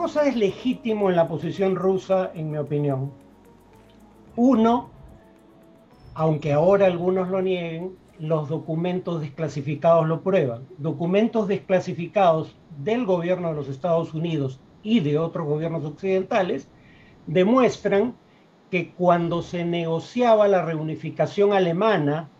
cosas 0.00 0.28
es 0.28 0.36
legítimo 0.36 1.10
en 1.10 1.16
la 1.16 1.28
posición 1.28 1.76
rusa, 1.76 2.30
en 2.34 2.50
mi 2.50 2.56
opinión. 2.56 3.12
Uno, 4.34 4.88
aunque 6.14 6.54
ahora 6.54 6.86
algunos 6.86 7.28
lo 7.28 7.42
nieguen, 7.42 7.98
los 8.18 8.48
documentos 8.48 9.20
desclasificados 9.20 10.08
lo 10.08 10.22
prueban. 10.22 10.66
Documentos 10.78 11.48
desclasificados 11.48 12.56
del 12.82 13.04
gobierno 13.04 13.50
de 13.50 13.56
los 13.56 13.68
Estados 13.68 14.14
Unidos 14.14 14.58
y 14.82 15.00
de 15.00 15.18
otros 15.18 15.46
gobiernos 15.46 15.84
occidentales 15.84 16.66
demuestran 17.26 18.14
que 18.70 18.92
cuando 18.92 19.42
se 19.42 19.66
negociaba 19.66 20.48
la 20.48 20.64
reunificación 20.64 21.52
alemana 21.52 22.30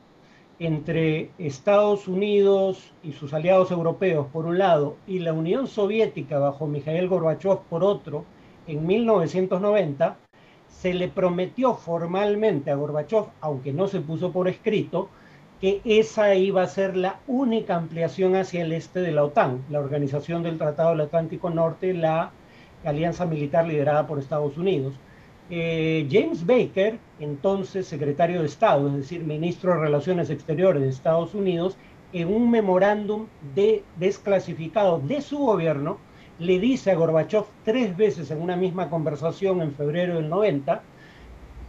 entre 0.60 1.30
Estados 1.38 2.06
Unidos 2.06 2.92
y 3.02 3.12
sus 3.12 3.32
aliados 3.32 3.70
europeos 3.70 4.26
por 4.30 4.44
un 4.44 4.58
lado 4.58 4.96
y 5.06 5.20
la 5.20 5.32
Unión 5.32 5.66
Soviética 5.66 6.38
bajo 6.38 6.66
Mikhail 6.66 7.08
Gorbachev 7.08 7.60
por 7.70 7.82
otro 7.82 8.26
en 8.66 8.86
1990, 8.86 10.18
se 10.68 10.92
le 10.92 11.08
prometió 11.08 11.74
formalmente 11.74 12.70
a 12.70 12.74
Gorbachev, 12.74 13.24
aunque 13.40 13.72
no 13.72 13.88
se 13.88 14.00
puso 14.00 14.32
por 14.32 14.48
escrito, 14.48 15.08
que 15.62 15.80
esa 15.84 16.34
iba 16.34 16.62
a 16.62 16.66
ser 16.66 16.94
la 16.94 17.20
única 17.26 17.76
ampliación 17.76 18.36
hacia 18.36 18.62
el 18.62 18.72
este 18.72 19.00
de 19.00 19.12
la 19.12 19.24
OTAN, 19.24 19.64
la 19.70 19.80
Organización 19.80 20.42
del 20.42 20.58
Tratado 20.58 20.90
del 20.90 21.02
Atlántico 21.02 21.48
Norte, 21.48 21.94
la 21.94 22.32
alianza 22.84 23.24
militar 23.24 23.66
liderada 23.66 24.06
por 24.06 24.18
Estados 24.18 24.56
Unidos. 24.58 24.94
Eh, 25.52 26.06
James 26.08 26.46
Baker, 26.46 26.98
entonces 27.18 27.86
secretario 27.86 28.40
de 28.40 28.46
Estado, 28.46 28.88
es 28.88 28.94
decir, 28.94 29.24
ministro 29.24 29.72
de 29.72 29.80
Relaciones 29.80 30.30
Exteriores 30.30 30.82
de 30.82 30.88
Estados 30.88 31.34
Unidos, 31.34 31.76
en 32.12 32.32
un 32.32 32.50
memorándum 32.50 33.26
de 33.54 33.82
desclasificado 33.96 35.00
de 35.00 35.20
su 35.20 35.38
gobierno, 35.38 35.98
le 36.38 36.60
dice 36.60 36.92
a 36.92 36.94
Gorbachev 36.94 37.44
tres 37.64 37.96
veces 37.96 38.30
en 38.30 38.40
una 38.40 38.56
misma 38.56 38.88
conversación 38.90 39.60
en 39.60 39.72
febrero 39.72 40.16
del 40.16 40.28
90, 40.28 40.82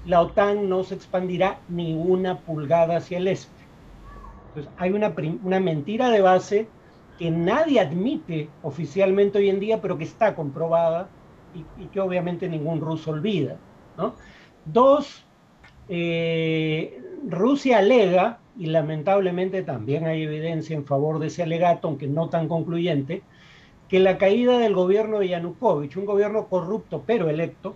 la 0.06 0.22
OTAN 0.22 0.69
no 0.69 0.84
se 0.84 0.95
expandirá 0.95 1.59
ni 1.67 1.94
una 1.94 2.39
pulgada 2.39 2.97
hacia 2.97 3.17
el 3.17 3.28
este. 3.28 3.61
Entonces, 4.50 4.72
hay 4.78 4.91
una, 4.91 5.13
una 5.44 5.59
mentira 5.59 6.09
de 6.09 6.22
base 6.22 6.67
que 7.17 7.31
nadie 7.31 7.80
admite 7.80 8.50
oficialmente 8.61 9.39
hoy 9.39 9.50
en 9.50 9.59
día, 9.59 9.81
pero 9.81 9.97
que 9.97 10.03
está 10.03 10.36
comprobada 10.36 11.09
y, 11.53 11.86
que 11.88 12.00
obviamente 12.00 12.47
ningún 12.50 12.81
ruso 12.81 13.11
olvida. 13.11 13.58
Dos, 14.66 15.25
eh, 15.89 17.02
Rusia 17.28 17.80
alega, 17.80 18.39
y 18.58 18.67
lamentablemente 18.67 19.64
también 19.64 20.06
hay 20.06 20.23
evidencia 20.23 20.75
en 20.75 20.86
favor 20.86 21.20
de 21.20 21.28
ese 21.28 21.44
alegato, 21.44 21.88
aunque 21.88 22.08
no 22.08 22.30
tan 22.30 22.47
concluyente, 22.47 23.23
que 23.88 24.00
la 24.00 24.17
caída 24.17 24.58
del 24.58 24.73
gobierno 24.73 25.19
de 25.19 25.30
Yanukovych, 25.30 25.97
un 25.97 26.06
gobierno 26.06 26.47
corrupto 26.47 27.03
pero 27.06 27.30
electo, 27.30 27.75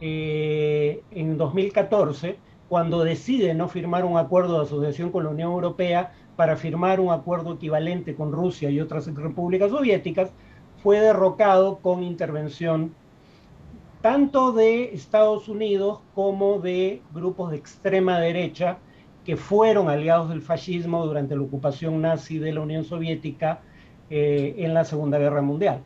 eh, 0.00 1.02
en 1.10 1.36
2014, 1.38 2.38
cuando 2.68 3.04
decide 3.04 3.54
no 3.54 3.68
firmar 3.68 4.04
un 4.04 4.16
acuerdo 4.16 4.58
de 4.58 4.64
asociación 4.64 5.10
con 5.12 5.24
la 5.24 5.30
Unión 5.30 5.52
Europea 5.52 6.12
para 6.36 6.56
firmar 6.56 7.00
un 7.00 7.12
acuerdo 7.12 7.54
equivalente 7.54 8.14
con 8.14 8.32
Rusia 8.32 8.70
y 8.70 8.80
otras 8.80 9.06
repúblicas 9.14 9.70
soviéticas, 9.70 10.32
fue 10.82 10.98
derrocado 10.98 11.78
con 11.80 12.02
intervención 12.02 12.94
tanto 14.02 14.52
de 14.52 14.92
Estados 14.92 15.48
Unidos 15.48 16.00
como 16.14 16.58
de 16.58 17.00
grupos 17.14 17.52
de 17.52 17.56
extrema 17.56 18.18
derecha 18.18 18.78
que 19.24 19.36
fueron 19.36 19.88
aliados 19.88 20.28
del 20.28 20.42
fascismo 20.42 21.06
durante 21.06 21.36
la 21.36 21.42
ocupación 21.42 22.02
nazi 22.02 22.38
de 22.38 22.52
la 22.52 22.60
Unión 22.60 22.84
Soviética 22.84 23.60
eh, 24.10 24.56
en 24.58 24.74
la 24.74 24.84
Segunda 24.84 25.18
Guerra 25.18 25.40
Mundial. 25.40 25.82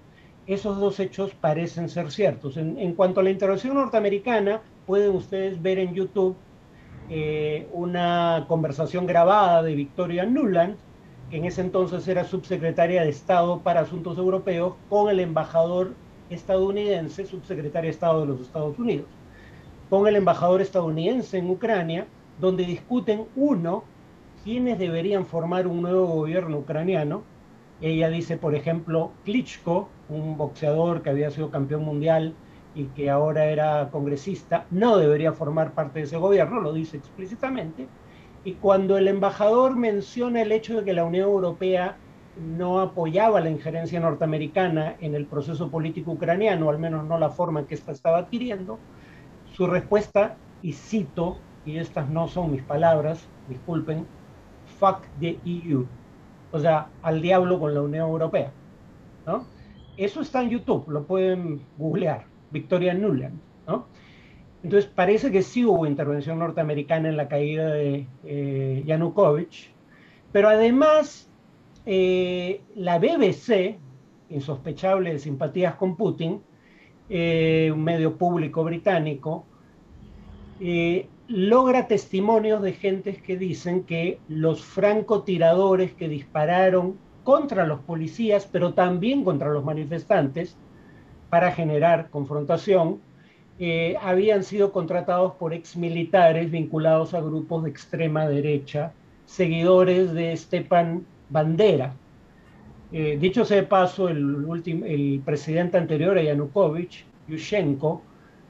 Esos 0.46 0.80
dos 0.80 0.98
hechos 0.98 1.34
parecen 1.34 1.90
ser 1.90 2.10
ciertos. 2.10 2.56
En, 2.56 2.94
cuanto 2.94 3.20
a 3.20 3.22
la 3.22 3.30
intervención 3.30 3.74
norteamericana, 3.74 4.62
pueden 4.86 5.14
ustedes 5.14 5.60
ver 5.60 5.78
en 5.78 5.92
YouTube 5.92 6.36
eh, 7.10 7.68
una 7.72 8.46
conversación 8.48 9.06
grabada 9.06 9.62
de 9.62 9.74
Victoria 9.74 10.24
Nuland, 10.24 10.76
que 11.30 11.36
en 11.36 11.44
ese 11.44 11.60
entonces 11.60 12.08
era 12.08 12.24
subsecretaria 12.24 13.02
de 13.02 13.10
Estado 13.10 13.60
para 13.60 13.80
Asuntos 13.80 14.16
Europeos, 14.16 14.74
con 14.88 15.10
el 15.10 15.20
embajador 15.20 15.94
estadounidense, 16.30 17.26
subsecretaria 17.26 17.88
de 17.88 17.94
Estado 17.94 18.20
de 18.20 18.26
los 18.26 18.40
Estados 18.40 18.78
Unidos, 18.78 19.06
con 19.88 20.06
el 20.06 20.16
embajador 20.16 20.60
estadounidense 20.60 21.38
en 21.38 21.50
Ucrania, 21.50 22.06
donde 22.40 22.64
discuten, 22.64 23.26
uno, 23.36 23.84
quiénes 24.44 24.78
deberían 24.78 25.26
formar 25.26 25.66
un 25.66 25.82
nuevo 25.82 26.06
gobierno 26.06 26.58
ucraniano. 26.58 27.22
Ella 27.80 28.08
dice, 28.08 28.36
por 28.36 28.54
ejemplo, 28.54 29.12
Klitschko, 29.24 29.88
un 30.08 30.36
boxeador 30.36 31.02
que 31.02 31.10
había 31.10 31.30
sido 31.30 31.50
campeón 31.50 31.84
mundial 31.84 32.34
y 32.74 32.84
que 32.86 33.10
ahora 33.10 33.46
era 33.46 33.88
congresista, 33.90 34.66
no 34.70 34.98
debería 34.98 35.32
formar 35.32 35.72
parte 35.72 36.00
de 36.00 36.04
ese 36.04 36.16
gobierno, 36.16 36.60
lo 36.60 36.72
dice 36.72 36.96
explícitamente. 36.96 37.88
Y 38.44 38.52
cuando 38.52 38.96
el 38.98 39.08
embajador 39.08 39.76
menciona 39.76 40.42
el 40.42 40.52
hecho 40.52 40.76
de 40.76 40.84
que 40.84 40.92
la 40.92 41.04
Unión 41.04 41.28
Europea 41.28 41.96
no 42.36 42.80
apoyaba 42.80 43.40
la 43.40 43.50
injerencia 43.50 44.00
norteamericana 44.00 44.96
en 45.00 45.14
el 45.14 45.26
proceso 45.26 45.70
político 45.70 46.12
ucraniano, 46.12 46.68
al 46.68 46.78
menos 46.78 47.04
no 47.04 47.18
la 47.18 47.30
forma 47.30 47.60
en 47.60 47.66
que 47.66 47.74
ésta 47.74 47.92
estaba 47.92 48.18
adquiriendo, 48.18 48.78
su 49.52 49.66
respuesta, 49.66 50.36
y 50.62 50.72
cito, 50.72 51.38
y 51.64 51.78
estas 51.78 52.08
no 52.08 52.28
son 52.28 52.52
mis 52.52 52.62
palabras, 52.62 53.26
disculpen, 53.48 54.06
fuck 54.78 55.02
the 55.20 55.38
EU, 55.44 55.86
o 56.52 56.58
sea, 56.58 56.88
al 57.02 57.22
diablo 57.22 57.58
con 57.58 57.74
la 57.74 57.82
Unión 57.82 58.08
Europea. 58.08 58.52
¿no? 59.26 59.44
Eso 59.96 60.20
está 60.20 60.42
en 60.42 60.50
YouTube, 60.50 60.88
lo 60.88 61.04
pueden 61.04 61.62
googlear. 61.78 62.24
Victoria 62.50 62.94
Nuland. 62.94 63.38
¿no? 63.66 63.86
Entonces 64.62 64.90
parece 64.92 65.30
que 65.30 65.42
sí 65.42 65.64
hubo 65.64 65.86
intervención 65.86 66.38
norteamericana 66.38 67.08
en 67.08 67.16
la 67.16 67.28
caída 67.28 67.68
de 67.68 68.06
eh, 68.24 68.82
Yanukovych, 68.86 69.72
pero 70.32 70.48
además 70.48 71.30
eh, 71.86 72.60
la 72.74 72.98
BBC, 72.98 73.78
insospechable 74.28 75.12
de 75.12 75.18
simpatías 75.18 75.76
con 75.76 75.96
Putin, 75.96 76.42
eh, 77.08 77.70
un 77.72 77.82
medio 77.82 78.16
público 78.16 78.64
británico, 78.64 79.46
logra 81.28 81.86
testimonios 81.86 82.62
de 82.62 82.72
gentes 82.72 83.20
que 83.20 83.36
dicen 83.36 83.84
que 83.84 84.20
los 84.28 84.62
francotiradores 84.64 85.92
que 85.92 86.08
dispararon 86.08 86.96
contra 87.24 87.66
los 87.66 87.80
policías, 87.80 88.48
pero 88.50 88.74
también 88.74 89.24
contra 89.24 89.50
los 89.50 89.64
manifestantes, 89.64 90.56
para 91.28 91.50
generar 91.50 92.08
confrontación, 92.10 93.00
eh, 93.58 93.96
habían 94.00 94.44
sido 94.44 94.70
contratados 94.70 95.32
por 95.34 95.52
exmilitares 95.52 96.50
vinculados 96.50 97.14
a 97.14 97.20
grupos 97.20 97.64
de 97.64 97.70
extrema 97.70 98.28
derecha, 98.28 98.92
seguidores 99.24 100.12
de 100.12 100.36
Stepan 100.36 101.04
Bandera. 101.28 101.94
Eh, 102.92 103.18
dicho 103.20 103.44
sea 103.44 103.58
de 103.58 103.62
paso, 103.64 104.08
el, 104.08 105.22
presidente 105.24 105.76
anterior 105.76 106.16
a 106.16 106.22
Yanukovych, 106.22 107.04
Yushchenko, 107.28 108.02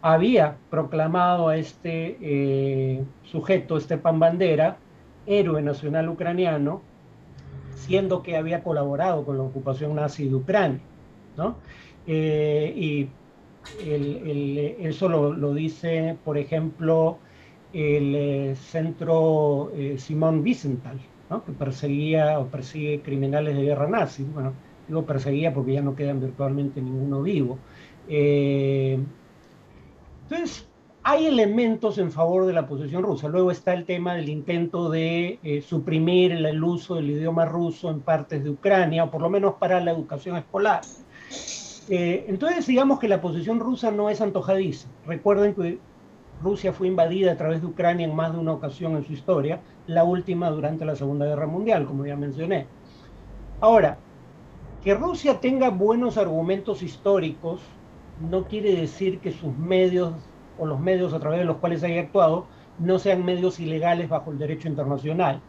había 0.02 0.56
proclamado 0.70 1.48
a 1.48 1.56
este 1.56 2.18
eh, 2.20 3.02
sujeto, 3.24 3.80
Stepan 3.80 4.20
Bandera, 4.20 4.76
héroe 5.26 5.62
nacional 5.62 6.08
ucraniano, 6.08 6.82
siendo 7.74 8.22
que 8.22 8.36
había 8.36 8.62
colaborado 8.62 9.24
con 9.24 9.38
la 9.38 9.44
ocupación 9.44 9.94
nazi 9.94 10.28
de 10.28 10.34
Ucrania. 10.34 10.80
¿no? 11.36 11.56
Eh, 12.06 12.72
y 12.76 13.08
eso 14.80 15.08
lo, 15.08 15.54
dice, 15.54 16.16
por 16.24 16.38
ejemplo, 16.38 17.18
el 17.72 18.54
centro 18.56 19.72
Simón 19.96 20.40
Wiesenthal, 20.40 21.00
que 21.44 21.52
perseguía 21.52 22.38
o 22.38 22.46
persigue 22.46 23.00
criminales 23.00 23.56
de 23.56 23.62
guerra 23.62 23.88
nazi. 23.88 24.24
Bueno, 24.24 24.52
digo 24.88 25.04
perseguía 25.04 25.52
porque 25.52 25.74
ya 25.74 25.82
no 25.82 25.94
quedan 25.94 26.20
virtualmente 26.20 26.80
ninguno 26.80 27.22
vivo. 27.22 27.58
entonces, 30.28 30.68
hay 31.02 31.26
elementos 31.26 31.98
en 31.98 32.10
favor 32.10 32.46
de 32.46 32.52
la 32.52 32.66
posición 32.66 33.02
rusa. 33.02 33.28
Luego 33.28 33.50
está 33.50 33.74
el 33.74 33.84
tema 33.84 34.14
del 34.14 34.28
intento 34.28 34.90
de 34.90 35.62
suprimir 35.66 36.32
el, 36.32 36.64
uso 36.64 36.96
del 36.96 37.10
idioma 37.10 37.44
ruso 37.44 37.90
en 37.90 38.00
partes 38.00 38.42
de 38.42 38.50
Ucrania, 38.50 39.04
o 39.04 39.10
por 39.10 39.22
lo 39.22 39.30
menos 39.30 39.54
para 39.54 39.80
la 39.80 39.92
educación 39.92 40.36
escolar. 40.36 40.82
Eh, 41.88 42.26
entonces, 42.28 42.66
digamos 42.66 42.98
que 42.98 43.08
la 43.08 43.20
posición 43.20 43.60
rusa 43.60 43.90
no 43.90 44.10
es 44.10 44.20
antojadiza. 44.20 44.88
Recuerden 45.06 45.54
que 45.54 45.78
Rusia 46.38 46.72
fue 46.72 46.88
invadida 46.88 47.32
a 47.32 47.36
través 47.36 47.60
de 47.62 47.66
Ucrania 47.66 48.06
en 48.06 48.14
más 48.14 48.32
de 48.32 48.38
una 48.38 48.52
ocasión 48.52 48.96
en 48.96 49.04
su 49.04 49.12
historia, 49.12 49.64
la 49.86 50.04
última 50.04 50.50
durante 50.50 50.84
la 50.84 50.96
Segunda 50.96 51.26
Guerra 51.26 51.46
Mundial, 51.46 51.86
como 51.86 52.06
ya 52.06 52.16
mencioné. 52.16 52.72
Ahora, 53.60 54.04
que 54.80 54.94
Rusia 54.94 55.40
tenga 55.40 55.70
buenos 55.70 56.16
argumentos 56.18 56.82
históricos 56.82 57.80
no 58.16 58.48
quiere 58.48 58.72
decir 58.74 59.20
que 59.20 59.32
sus 59.32 59.56
medios 59.56 60.34
o 60.54 60.66
los 60.66 60.80
medios 60.80 61.12
a 61.14 61.20
través 61.20 61.40
de 61.40 61.44
los 61.46 61.58
cuales 61.58 61.82
haya 61.84 62.00
actuado 62.02 62.50
no 62.78 62.98
sean 62.98 63.24
medios 63.24 63.60
ilegales 63.60 64.08
bajo 64.08 64.32
el 64.32 64.38
derecho 64.38 64.68
internacional. 64.68 65.46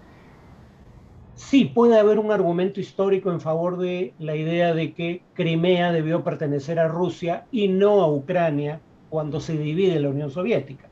sí 1.34 1.66
puede 1.66 2.00
haber 2.00 2.20
un 2.20 2.32
argumento 2.32 2.80
histórico 2.80 3.32
en 3.32 3.42
favor 3.42 3.78
de 3.78 4.16
la 4.18 4.36
idea 4.36 4.74
de 4.74 4.94
que 4.94 5.30
Crimea 5.34 5.92
debió 5.92 6.24
pertenecer 6.24 6.80
a 6.80 6.88
Rusia 6.88 7.48
y 7.52 7.68
no 7.70 8.02
a 8.02 8.12
Ucrania 8.12 8.87
cuando 9.10 9.40
se 9.40 9.58
divide 9.58 10.00
la 10.00 10.10
Unión 10.10 10.32
Soviética. 10.32 10.90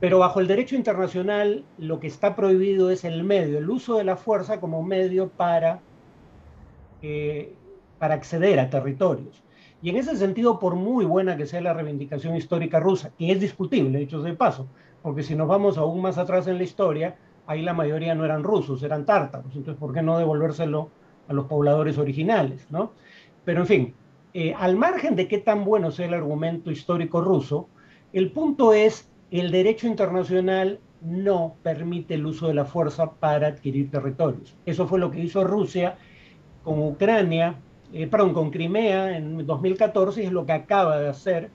Pero 0.00 0.18
bajo 0.18 0.40
el 0.40 0.46
derecho 0.46 0.76
internacional 0.76 1.64
lo 1.78 2.00
que 2.00 2.06
está 2.06 2.36
prohibido 2.36 2.90
es 2.90 3.04
el 3.04 3.24
medio, 3.24 3.58
el 3.58 3.70
uso 3.70 3.96
de 3.96 4.04
la 4.04 4.16
fuerza 4.16 4.60
como 4.60 4.82
medio 4.82 5.28
para, 5.30 5.80
eh, 7.02 7.54
para 7.98 8.14
acceder 8.14 8.60
a 8.60 8.68
territorios. 8.68 9.42
Y 9.82 9.90
en 9.90 9.96
ese 9.96 10.16
sentido, 10.16 10.58
por 10.58 10.74
muy 10.74 11.04
buena 11.04 11.36
que 11.36 11.46
sea 11.46 11.60
la 11.60 11.72
reivindicación 11.72 12.36
histórica 12.36 12.80
rusa, 12.80 13.12
que 13.18 13.30
es 13.30 13.40
discutible, 13.40 13.98
dicho 13.98 14.22
de 14.22 14.34
paso, 14.34 14.66
porque 15.02 15.22
si 15.22 15.34
nos 15.34 15.48
vamos 15.48 15.78
aún 15.78 16.02
más 16.02 16.18
atrás 16.18 16.46
en 16.46 16.58
la 16.58 16.64
historia, 16.64 17.16
ahí 17.46 17.62
la 17.62 17.74
mayoría 17.74 18.14
no 18.14 18.24
eran 18.24 18.42
rusos, 18.42 18.82
eran 18.82 19.06
tártaros. 19.06 19.54
Entonces, 19.54 19.78
¿por 19.78 19.94
qué 19.94 20.02
no 20.02 20.18
devolvérselo 20.18 20.90
a 21.28 21.32
los 21.32 21.46
pobladores 21.46 21.98
originales? 21.98 22.66
¿no? 22.70 22.92
Pero, 23.44 23.60
en 23.60 23.66
fin, 23.66 23.94
eh, 24.38 24.52
al 24.54 24.76
margen 24.76 25.16
de 25.16 25.28
qué 25.28 25.38
tan 25.38 25.64
bueno 25.64 25.90
sea 25.90 26.04
el 26.04 26.12
argumento 26.12 26.70
histórico 26.70 27.22
ruso, 27.22 27.70
el 28.12 28.32
punto 28.32 28.74
es 28.74 29.10
el 29.30 29.50
derecho 29.50 29.86
internacional 29.86 30.78
no 31.00 31.54
permite 31.62 32.12
el 32.12 32.26
uso 32.26 32.46
de 32.46 32.52
la 32.52 32.66
fuerza 32.66 33.12
para 33.12 33.46
adquirir 33.46 33.90
territorios. 33.90 34.54
Eso 34.66 34.86
fue 34.86 34.98
lo 34.98 35.10
que 35.10 35.20
hizo 35.20 35.42
Rusia 35.42 35.96
con 36.64 36.82
Ucrania, 36.82 37.54
eh, 37.94 38.08
perdón, 38.08 38.34
con 38.34 38.50
Crimea 38.50 39.16
en 39.16 39.46
2014 39.46 40.22
y 40.22 40.26
es 40.26 40.32
lo 40.32 40.44
que 40.44 40.52
acaba 40.52 41.00
de 41.00 41.08
hacer 41.08 41.48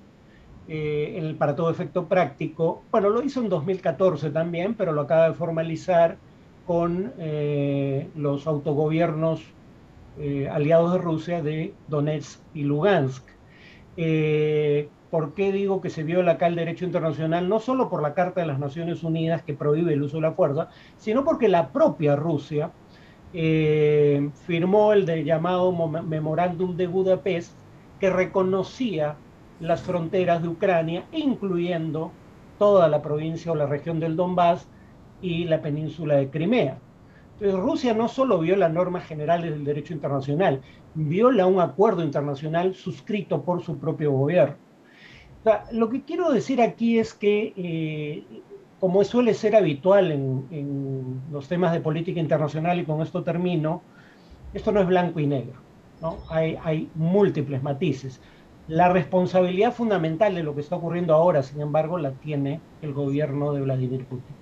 eh, 0.68 1.36
para 1.38 1.56
todo 1.56 1.70
efecto 1.70 2.08
práctico. 2.08 2.82
Bueno, 2.90 3.12
lo 3.12 3.22
hizo 3.22 3.42
en 3.42 3.50
2014 3.50 4.32
también, 4.32 4.74
pero 4.74 4.92
lo 4.92 5.02
acaba 5.02 5.30
de 5.30 5.36
formalizar 5.36 6.18
con 6.66 7.14
los 8.16 8.48
autogobiernos 8.48 9.44
eh, 10.22 10.48
aliados 10.50 10.94
de 10.94 11.00
Rusia 11.00 11.42
de 11.42 11.74
Donetsk 11.88 12.40
y 12.54 12.64
Lugansk. 12.64 13.26
¿Por 15.10 15.34
qué 15.34 15.52
digo 15.52 15.82
que 15.82 15.90
se 15.90 16.04
viola 16.04 16.34
acá 16.34 16.48
el 16.48 16.56
derecho 16.56 16.86
internacional? 16.86 17.50
No 17.50 17.60
solo 17.60 17.90
por 17.90 18.02
la 18.02 18.14
Carta 18.14 18.40
de 18.40 18.48
las 18.48 18.60
Naciones 18.60 19.04
Unidas 19.04 19.44
que 19.44 19.54
prohíbe 19.54 19.94
el 19.94 20.04
uso 20.04 20.18
de 20.18 20.22
la 20.22 20.32
fuerza, 20.32 20.70
sino 20.98 21.26
porque 21.26 21.50
la 21.50 21.74
propia 21.74 22.16
Rusia 22.16 22.72
firmó 23.34 24.94
el 24.94 25.26
llamado 25.26 25.72
Memorándum 25.74 26.78
de 26.78 26.88
Budapest 26.88 27.58
que 28.00 28.10
reconocía 28.10 29.16
las 29.60 29.82
fronteras 29.82 30.42
de 30.42 30.48
Ucrania, 30.48 31.06
incluyendo 31.12 32.12
toda 32.58 32.88
la 32.88 33.02
provincia 33.02 33.52
o 33.52 33.56
la 33.56 33.68
región 33.68 34.00
del 34.00 34.16
Donbass 34.16 34.68
y 35.22 35.46
la 35.46 35.62
península 35.62 36.16
de 36.16 36.30
Crimea. 36.30 36.80
Entonces 37.42 37.60
Rusia 37.60 37.94
no 37.96 38.08
solo 38.08 38.38
viola 38.38 38.70
normas 38.70 39.04
generales 39.08 39.50
del 39.50 39.64
derecho 39.64 39.96
internacional, 39.96 40.62
viola 40.94 41.48
un 41.48 41.60
acuerdo 41.60 42.04
internacional 42.04 42.76
suscrito 42.76 43.42
por 43.42 43.64
su 43.64 43.80
propio 43.80 44.12
gobierno. 44.12 44.58
lo 45.72 45.90
que 45.90 46.04
quiero 46.04 46.32
decir 46.32 46.62
aquí 46.62 47.00
es 47.00 47.16
que, 47.16 47.52
eh, 47.58 48.24
como 48.80 49.04
suele 49.04 49.34
ser 49.34 49.56
habitual 49.56 50.12
en, 50.12 51.20
los 51.32 51.48
temas 51.48 51.74
de 51.74 51.82
política 51.82 52.20
internacional, 52.20 52.80
y 52.80 52.86
con 52.86 53.02
esto 53.02 53.24
termino, 53.24 53.82
esto 54.54 54.72
no 54.72 54.80
es 54.82 54.88
blanco 54.88 55.20
y 55.20 55.26
negro, 55.26 55.60
¿no? 56.00 56.20
Hay, 56.30 56.60
hay 56.64 56.92
múltiples 56.94 57.64
matices. 57.64 58.22
La 58.68 58.90
responsabilidad 58.90 59.74
fundamental 59.74 60.36
de 60.36 60.44
lo 60.44 60.54
que 60.54 60.62
está 60.62 60.76
ocurriendo 60.76 61.16
ahora, 61.16 61.42
sin 61.42 61.60
embargo, 61.60 61.98
la 61.98 62.12
tiene 62.12 62.62
el 62.84 62.94
gobierno 62.94 63.52
de 63.54 63.62
Vladimir 63.62 64.06
Putin. 64.06 64.41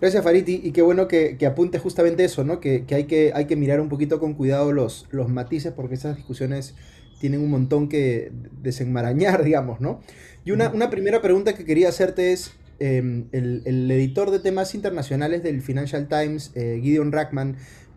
Gracias, 0.00 0.24
Fariti, 0.24 0.60
y 0.64 0.72
qué 0.72 0.80
bueno 0.80 1.08
que, 1.08 1.36
apunte 1.46 1.78
justamente 1.78 2.24
eso, 2.24 2.42
¿no? 2.42 2.58
Que, 2.58 2.84
hay 2.90 3.04
que 3.04 3.32
hay 3.34 3.44
que 3.44 3.56
mirar 3.56 3.80
un 3.80 3.90
poquito 3.90 4.18
con 4.18 4.32
cuidado 4.34 4.72
los, 4.72 5.06
los 5.10 5.28
matices, 5.28 5.72
porque 5.74 5.94
esas 5.94 6.16
discusiones 6.16 6.74
tienen 7.20 7.40
un 7.42 7.50
montón 7.50 7.88
que 7.88 8.32
desenmarañar, 8.62 9.44
digamos, 9.44 9.80
¿no? 9.80 10.00
Y 10.44 10.52
una, 10.52 10.70
primera 10.90 11.20
pregunta 11.20 11.54
que 11.54 11.66
quería 11.66 11.90
hacerte 11.90 12.32
es, 12.32 12.54
em, 12.78 13.26
el, 13.32 13.90
editor 13.90 14.30
de 14.30 14.38
temas 14.38 14.74
internacionales 14.74 15.42
del 15.42 15.60
Financial 15.60 16.08
Times, 16.08 16.52
eh, 16.54 16.80
Gideon 16.82 17.12
Rackman, 17.12 17.56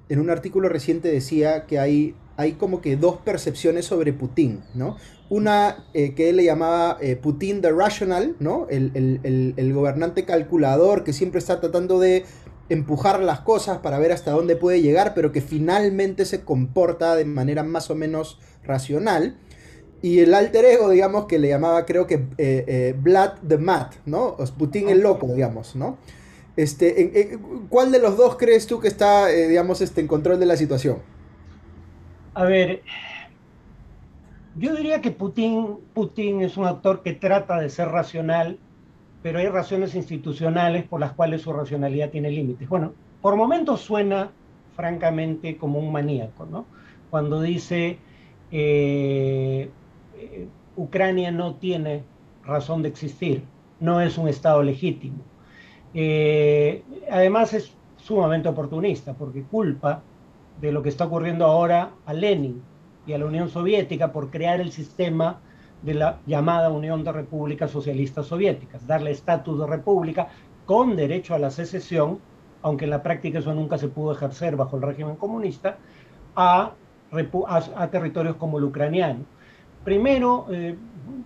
en 0.09 0.19
un 0.19 0.29
artículo 0.29 0.67
reciente 0.67 1.09
decía 1.09 1.65
que 1.65 1.79
hay 1.79 2.15
hay 2.37 2.53
como 2.53 2.81
que 2.81 2.95
dos 2.95 3.17
percepciones 3.17 3.85
sobre 3.85 4.13
Putin, 4.13 4.63
¿no? 4.73 4.97
Una 5.29 5.85
eh, 5.93 6.13
que 6.15 6.29
él 6.29 6.37
le 6.37 6.43
llamaba 6.43 6.97
eh, 6.99 7.15
Putin 7.15 7.61
the 7.61 7.71
Rational, 7.71 8.35
¿no? 8.39 8.67
El, 8.69 9.71
gobernante 9.73 10.25
calculador 10.25 11.03
que 11.03 11.13
siempre 11.13 11.39
está 11.39 11.59
tratando 11.59 11.99
de 11.99 12.25
empujar 12.69 13.21
las 13.21 13.41
cosas 13.41 13.79
para 13.79 13.99
ver 13.99 14.11
hasta 14.11 14.31
dónde 14.31 14.55
puede 14.55 14.81
llegar, 14.81 15.13
pero 15.13 15.31
que 15.31 15.41
finalmente 15.41 16.25
se 16.25 16.41
comporta 16.41 17.15
de 17.15 17.25
manera 17.25 17.63
más 17.63 17.89
o 17.89 17.95
menos 17.95 18.39
racional. 18.63 19.37
Y 20.01 20.19
el 20.19 20.33
alter 20.33 20.65
ego, 20.65 20.89
digamos, 20.89 21.25
que 21.25 21.39
le 21.39 21.47
llamaba, 21.47 21.85
creo 21.85 22.07
que, 22.07 22.25
eh, 22.37 22.93
Vlad 22.99 23.35
the 23.47 23.57
Mad, 23.57 23.87
¿no? 24.05 24.35
Putin 24.57 24.89
el 24.89 24.99
loco, 24.99 25.27
digamos, 25.27 25.75
¿no? 25.75 25.97
Este, 26.57 27.39
¿Cuál 27.69 27.91
de 27.91 27.99
los 27.99 28.17
dos 28.17 28.35
crees 28.37 28.67
tú 28.67 28.79
que 28.79 28.87
está, 28.87 29.27
digamos, 29.27 29.81
este, 29.81 30.01
en 30.01 30.07
control 30.07 30.39
de 30.39 30.45
la 30.45 30.57
situación? 30.57 30.97
A 32.35 32.45
ver, 32.45 32.81
yo 34.55 34.75
diría 34.75 35.01
que 35.01 35.11
Putin, 35.11 35.77
Putin 35.93 36.41
es 36.41 36.57
un 36.57 36.65
actor 36.65 37.03
que 37.03 37.13
trata 37.13 37.59
de 37.59 37.69
ser 37.69 37.89
racional, 37.89 38.57
pero 39.21 39.39
hay 39.39 39.47
razones 39.47 39.93
institucionales 39.93 40.83
por 40.83 40.99
las 40.99 41.13
cuales 41.13 41.41
su 41.41 41.53
racionalidad 41.53 42.09
tiene 42.09 42.31
límites. 42.31 42.67
Bueno, 42.67 42.93
por 43.21 43.35
momentos 43.35 43.81
suena 43.81 44.31
francamente 44.75 45.57
como 45.57 45.79
un 45.79 45.91
maníaco, 45.91 46.45
¿no? 46.45 46.65
Cuando 47.11 47.39
dice 47.39 47.99
eh, 48.51 49.69
eh, 50.17 50.47
Ucrania 50.75 51.31
no 51.31 51.55
tiene 51.55 52.03
razón 52.43 52.81
de 52.81 52.89
existir, 52.89 53.43
no 53.79 54.01
es 54.01 54.17
un 54.17 54.27
Estado 54.27 54.63
legítimo. 54.63 55.19
Eh, 55.93 56.83
además 57.11 57.53
es 57.53 57.71
sumamente 57.97 58.49
oportunista 58.49 59.13
porque 59.13 59.43
culpa 59.43 60.01
de 60.63 60.71
lo 60.71 60.81
que 60.81 60.87
está 60.87 61.03
ocurriendo 61.07 61.45
ahora 61.45 61.91
a 62.05 62.13
Lenin 62.13 62.63
y 63.05 63.11
a 63.11 63.17
la 63.17 63.25
Unión 63.25 63.49
Soviética 63.49 64.13
por 64.13 64.29
crear 64.29 64.61
el 64.61 64.71
sistema 64.71 65.41
de 65.81 65.93
la 65.93 66.19
llamada 66.25 66.69
Unión 66.69 67.03
de 67.03 67.11
Repúblicas 67.11 67.69
Socialistas 67.69 68.27
Soviéticas, 68.27 68.87
darle 68.87 69.11
estatus 69.11 69.59
de 69.59 69.67
república 69.67 70.29
con 70.65 70.95
derecho 70.95 71.35
a 71.35 71.39
la 71.39 71.51
secesión, 71.51 72.19
aunque 72.61 72.85
en 72.85 72.91
la 72.91 73.03
práctica 73.03 73.39
eso 73.39 73.53
nunca 73.53 73.77
se 73.77 73.89
pudo 73.89 74.13
ejercer 74.13 74.55
bajo 74.55 74.77
el 74.77 74.83
régimen 74.83 75.17
comunista, 75.17 75.79
a, 76.33 76.71
a, 77.75 77.87
territorios 77.87 78.37
como 78.37 78.57
el 78.57 78.63
ucraniano. 78.63 79.25
Primero, 79.83 80.45
eh, 80.49 80.77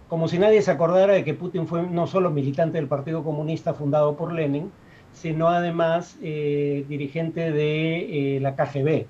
como 0.08 0.28
si 0.28 0.40
nadie 0.40 0.64
se 0.64 0.72
acordara 0.72 1.14
de 1.14 1.24
que 1.24 1.36
Putin 1.36 1.68
fue 1.68 1.84
no 1.84 2.08
solo 2.08 2.32
militante 2.32 2.80
del 2.80 2.88
Partido 2.88 3.24
Comunista 3.24 3.76
fundado 3.76 4.18
por 4.18 4.34
Lenin, 4.34 4.72
sino 5.14 5.48
además 5.48 6.18
eh, 6.24 6.86
dirigente 6.90 7.52
de 7.52 8.38
eh, 8.38 8.40
la 8.40 8.56
KGB, 8.56 9.06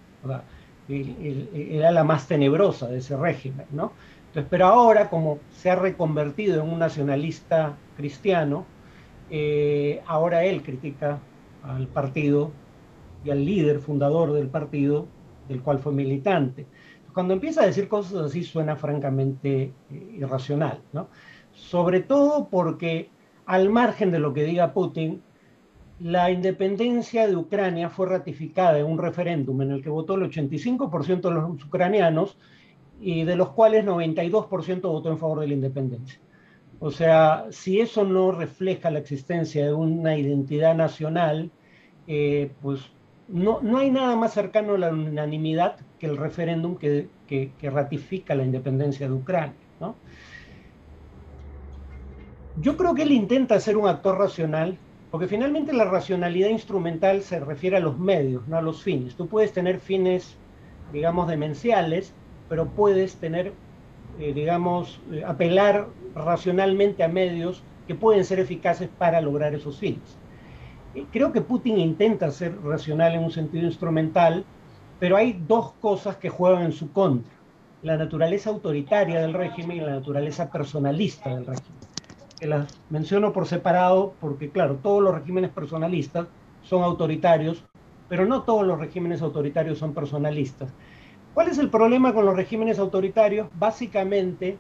era 0.90 1.92
la 1.92 2.04
más 2.04 2.28
tenebrosa 2.28 2.88
de 2.88 3.00
ese 3.00 3.18
régimen, 3.18 3.66
¿no? 3.72 3.92
Entonces, 4.28 4.48
pero 4.50 4.68
ahora, 4.68 5.10
como 5.10 5.40
se 5.52 5.70
ha 5.70 5.76
reconvertido 5.76 6.64
en 6.64 6.70
un 6.70 6.80
nacionalista 6.80 7.76
cristiano, 7.96 8.66
eh, 9.30 10.02
ahora 10.06 10.44
él 10.46 10.64
critica 10.64 11.20
al 11.64 11.88
partido 11.88 12.52
y 13.26 13.30
al 13.32 13.44
líder 13.44 13.80
fundador 13.80 14.34
del 14.34 14.48
partido 14.48 15.08
del 15.48 15.62
cual 15.62 15.80
fue 15.80 15.92
militante. 15.92 16.66
Cuando 17.14 17.34
empieza 17.34 17.64
a 17.64 17.66
decir 17.66 17.88
cosas 17.88 18.26
así 18.26 18.44
suena 18.44 18.76
francamente 18.76 19.74
eh, 19.92 20.18
irracional, 20.20 20.82
¿no? 20.94 21.10
Sobre 21.52 22.02
todo 22.02 22.48
porque 22.50 23.10
al 23.46 23.70
margen 23.70 24.12
de 24.12 24.20
lo 24.20 24.34
que 24.34 24.44
diga 24.44 24.74
Putin, 24.74 25.24
la 26.00 26.30
independencia 26.32 27.28
de 27.28 27.36
Ucrania 27.36 27.90
fue 27.90 28.08
ratificada 28.08 28.78
en 28.80 28.86
un 28.86 28.98
referéndum 28.98 29.62
en 29.62 29.72
el 29.72 29.82
que 29.82 29.90
votó 29.90 30.16
el 30.16 30.30
85% 30.30 31.22
de 31.22 31.32
los 31.32 31.64
ucranianos 31.66 32.38
y 33.00 33.24
de 33.24 33.36
los 33.36 33.50
cuales 33.50 33.86
92% 33.86 34.82
votó 34.82 35.10
en 35.10 35.18
favor 35.18 35.40
de 35.40 35.48
la 35.48 35.54
independencia. 35.54 36.20
O 36.80 36.92
sea, 36.92 37.46
si 37.50 37.80
eso 37.80 38.04
no 38.04 38.32
refleja 38.32 38.92
la 38.92 39.00
existencia 39.00 39.66
de 39.66 39.74
una 39.74 40.16
identidad 40.16 40.76
nacional, 40.76 41.50
eh, 42.06 42.52
pues 42.62 42.82
no, 43.28 43.60
no, 43.62 43.80
hay 43.80 43.90
nada 43.90 44.16
más 44.16 44.34
cercano 44.34 44.76
a 44.76 44.78
la 44.78 44.90
unanimidad 44.90 45.78
que 46.00 46.06
el 46.06 46.18
referéndum 46.18 46.78
que, 46.78 47.10
que, 47.28 47.70
ratifica 47.70 48.36
la 48.36 48.44
independencia 48.44 49.08
de 49.08 49.14
Ucrania. 49.14 49.56
¿no? 49.80 49.96
Yo 52.62 52.78
creo 52.78 52.94
que 52.94 53.04
él 53.04 53.12
intenta 53.12 53.60
ser 53.60 53.76
un 53.76 53.88
actor 53.88 54.18
racional, 54.18 54.78
porque 55.12 55.28
finalmente 55.28 55.74
la 55.74 55.86
racionalidad 55.86 56.50
instrumental 56.50 57.22
se 57.22 57.40
refiere 57.40 57.78
a 57.78 57.82
los 57.82 57.98
medios, 57.98 58.48
no 58.48 58.58
a 58.58 58.62
los 58.62 58.84
fines. 58.84 59.16
Tú 59.16 59.28
puedes 59.28 59.54
tener 59.54 59.80
fines, 59.80 60.36
digamos, 60.92 61.28
demenciales, 61.28 62.14
pero 62.50 62.68
puedes 62.68 63.16
tener, 63.16 63.54
eh, 64.20 64.34
digamos, 64.34 65.00
eh, 65.12 65.24
apelar 65.26 65.88
racionalmente 66.14 67.04
a 67.04 67.08
medios 67.08 67.64
que 67.88 67.96
pueden 67.96 68.26
ser 68.26 68.40
eficaces 68.40 68.90
para 68.98 69.22
lograr 69.22 69.56
esos 69.56 69.78
fines. 69.78 70.18
Eh, 70.94 71.06
creo 71.12 71.32
que 71.32 71.42
Putin 71.42 71.78
intenta 71.78 72.30
ser 72.32 72.62
racional 72.62 73.16
en 73.16 73.24
un 73.24 73.32
sentido 73.32 73.66
instrumental, 73.66 74.44
pero 75.00 75.16
hay 75.16 75.42
dos 75.48 75.72
cosas 75.80 76.18
que 76.18 76.30
juegan 76.30 76.64
en 76.64 76.74
su 76.74 76.92
contra. 76.92 77.34
La 77.82 77.96
naturaleza 77.96 78.50
autoritaria 78.50 79.22
del 79.22 79.34
régimen 79.34 79.78
y 79.78 79.82
la 79.82 79.92
naturaleza 79.92 80.50
personalista 80.52 81.30
del 81.30 81.46
régimen. 81.46 81.78
Que 82.40 82.48
las 82.48 82.68
menciono 82.90 83.34
por 83.34 83.48
separado 83.48 84.14
porque, 84.20 84.50
claro, 84.50 84.76
todos 84.76 85.02
los 85.02 85.16
regímenes 85.16 85.50
personalistas 85.50 86.28
son 86.64 86.84
autoritarios, 86.84 87.64
pero 88.10 88.26
no 88.26 88.44
todos 88.44 88.66
los 88.66 88.80
regímenes 88.80 89.22
autoritarios 89.22 89.80
son 89.80 89.94
personalistas. 89.94 90.72
¿Cuál 91.34 91.50
es 91.50 91.58
el 91.58 91.70
problema 91.70 92.14
con 92.14 92.26
los 92.26 92.36
regímenes 92.36 92.80
autoritarios? 92.80 93.48
Básicamente 93.58 94.58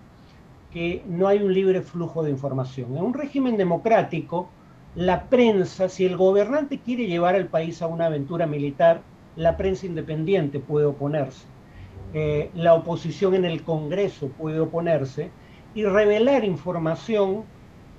que 0.71 1.03
no 1.07 1.27
hay 1.27 1.39
un 1.39 1.53
libre 1.53 1.81
flujo 1.81 2.23
de 2.23 2.31
información. 2.31 2.97
En 2.97 3.03
un 3.03 3.13
régimen 3.13 3.57
democrático, 3.57 4.49
la 4.95 5.23
prensa, 5.23 5.89
si 5.89 6.05
el 6.05 6.17
gobernante 6.17 6.79
quiere 6.79 7.07
llevar 7.07 7.35
al 7.35 7.47
país 7.47 7.81
a 7.81 7.87
una 7.87 8.07
aventura 8.07 8.47
militar, 8.47 9.01
la 9.35 9.57
prensa 9.57 9.85
independiente 9.85 10.59
puede 10.59 10.85
oponerse. 10.85 11.45
Eh, 12.13 12.49
la 12.53 12.73
oposición 12.73 13.35
en 13.35 13.45
el 13.45 13.63
Congreso 13.63 14.29
puede 14.29 14.59
oponerse 14.59 15.29
y 15.75 15.83
revelar 15.83 16.43
información 16.43 17.43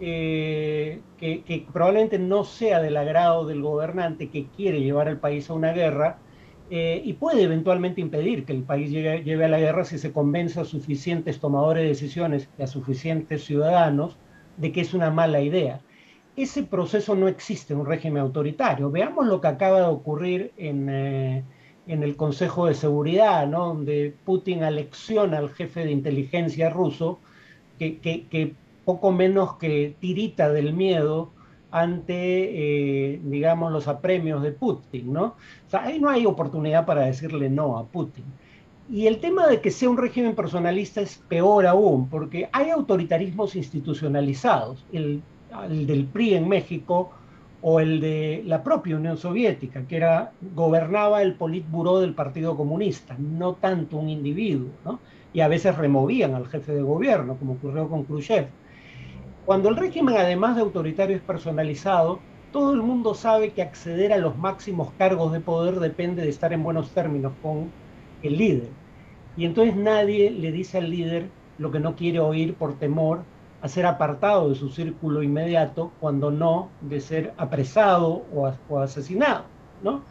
eh, 0.01 1.01
que, 1.19 1.67
probablemente 1.73 2.21
no 2.21 2.45
sea 2.45 2.81
del 2.81 2.97
agrado 2.97 3.47
del 3.47 3.63
gobernante 3.63 4.29
que 4.29 4.47
quiere 4.47 4.81
llevar 4.81 5.09
al 5.09 5.19
país 5.19 5.51
a 5.51 5.55
una 5.55 5.73
guerra 5.73 6.19
eh, 6.71 7.03
y 7.05 7.15
puede 7.15 7.43
eventualmente 7.43 8.01
impedir 8.01 8.45
que 8.45 8.53
el 8.53 8.63
país 8.63 8.91
lleve, 8.93 9.45
a 9.45 9.49
la 9.49 9.59
guerra 9.59 9.85
si 9.85 9.99
se 9.99 10.13
convence 10.13 10.61
a 10.61 10.65
suficientes 10.65 11.41
tomadores 11.41 11.83
de 11.83 11.89
decisiones 11.89 12.49
y 12.59 12.63
a 12.63 12.69
suficientes 12.69 13.45
ciudadanos 13.45 14.17
de 14.57 14.71
que 14.71 14.83
es 14.83 14.95
una 14.95 15.11
mala 15.11 15.41
idea. 15.41 15.81
Ese 16.37 16.63
proceso 16.63 17.17
no 17.17 17.27
existe 17.27 17.73
en 17.73 17.81
un 17.81 17.87
régimen 17.87 18.23
autoritario. 18.23 18.93
Veamos 18.93 19.27
lo 19.27 19.41
que 19.41 19.49
acaba 19.49 19.81
de 19.81 19.87
ocurrir 19.87 20.53
en, 20.57 20.89
eh, 20.89 21.43
el 21.89 22.17
Consejo 22.17 22.67
de 22.67 22.75
Seguridad, 22.75 23.49
donde 23.49 24.15
Putin 24.25 24.63
alecciona 24.63 25.39
al 25.39 25.49
jefe 25.49 25.85
de 25.85 25.91
inteligencia 25.91 26.71
ruso 26.71 27.19
que, 27.79 27.99
que 27.99 28.55
poco 28.89 29.13
menos 29.13 29.57
que 29.57 29.95
tirita 30.01 30.51
del 30.51 30.73
miedo 30.73 31.31
ante, 31.71 32.15
eh, 32.15 33.21
digamos, 33.23 33.71
los 33.71 33.87
apremios 33.87 34.43
de 34.43 34.53
Putin, 34.53 35.13
¿no? 35.13 35.25
O 35.67 35.71
sea, 35.71 35.85
ahí 35.85 36.01
no 36.01 36.09
hay 36.09 36.25
oportunidad 36.25 36.87
para 36.87 37.05
decirle 37.05 37.51
no 37.51 37.77
a 37.77 37.85
Putin. 37.85 38.25
Y 38.91 39.07
el 39.07 39.21
tema 39.21 39.47
de 39.47 39.61
que 39.61 39.71
sea 39.71 39.91
un 39.91 39.99
régimen 39.99 40.35
personalista 40.35 41.03
es 41.03 41.19
peor 41.29 41.67
aún, 41.67 42.09
porque 42.09 42.49
hay 42.51 42.71
autoritarismos 42.71 43.57
institucionalizados, 43.57 44.87
el, 44.91 45.21
el 45.69 45.87
del 45.87 46.07
PRI 46.07 46.37
en 46.37 46.49
México 46.49 47.11
o 47.61 47.81
el 47.81 48.01
de 48.01 48.43
la 48.47 48.63
propia 48.63 48.97
Unión 48.97 49.19
Soviética, 49.19 49.87
que 49.87 49.97
era, 49.97 50.33
gobernaba 50.55 51.21
el 51.21 51.35
Politburó 51.35 52.01
del 52.01 52.15
Partido 52.15 52.57
Comunista, 52.57 53.17
no 53.19 53.53
tanto 53.53 53.99
un 53.99 54.09
individuo, 54.09 54.71
¿no? 54.87 54.99
Y 55.35 55.41
a 55.41 55.49
veces 55.49 55.77
removían 55.77 56.35
al 56.35 56.49
jefe 56.49 56.73
de 56.73 56.81
gobierno, 56.81 57.37
como 57.37 57.53
ocurrió 57.53 57.87
con 57.91 58.05
Khrushchev. 58.05 58.49
Cuando 59.49 59.71
el 59.71 59.77
régimen, 59.77 60.15
además 60.19 60.57
de 60.57 60.61
autoritario, 60.63 61.17
es 61.17 61.23
personalizado, 61.23 62.29
todo 62.51 62.75
el 62.75 62.83
mundo 62.83 63.15
sabe 63.15 63.55
que 63.55 63.63
acceder 63.63 64.13
a 64.13 64.19
los 64.19 64.37
máximos 64.37 64.93
cargos 64.95 65.33
de 65.33 65.41
poder 65.41 65.81
depende 65.81 66.21
de 66.23 66.29
estar 66.29 66.53
en 66.53 66.63
buenos 66.63 66.93
términos 66.93 67.39
con 67.41 67.75
el 68.21 68.37
líder. 68.37 68.77
Y 69.35 69.47
entonces 69.47 69.75
nadie 69.75 70.31
le 70.33 70.53
dice 70.53 70.77
al 70.77 70.91
líder 70.91 71.35
lo 71.57 71.71
que 71.71 71.81
no 71.81 71.97
quiere 71.97 72.21
oír 72.21 72.59
por 72.59 72.79
temor 72.79 73.31
a 73.61 73.69
ser 73.69 73.87
apartado 73.87 74.51
de 74.51 74.55
su 74.55 74.69
círculo 74.69 75.23
inmediato, 75.23 75.97
cuando 75.99 76.31
no 76.31 76.77
de 76.81 77.01
ser 77.01 77.35
apresado 77.39 78.09
o, 78.31 78.53
o 78.67 78.81
asesinado, 78.81 79.55
¿no? 79.81 80.09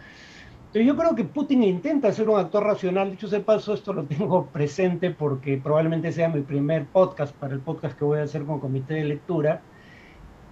Yo 0.73 0.95
creo 0.95 1.15
que 1.15 1.23
Putin 1.23 1.63
intenta 1.63 2.11
ser 2.11 2.29
un 2.29 2.39
actor 2.39 2.63
racional. 2.63 3.11
Dicho 3.11 3.27
sea 3.27 3.43
paso, 3.43 3.73
esto 3.73 3.93
lo 3.93 4.03
tengo 4.03 4.45
presente 4.53 5.11
porque 5.11 5.57
probablemente 5.57 6.11
sea 6.11 6.29
mi 6.29 6.41
primer 6.41 6.85
podcast 6.85 7.33
para 7.35 7.53
el 7.53 7.59
podcast 7.59 7.97
que 7.97 8.05
voy 8.05 8.19
a 8.19 8.23
hacer 8.23 8.43
con 8.45 8.59
comité 8.59 8.95
de 8.95 9.05
lectura. 9.05 9.61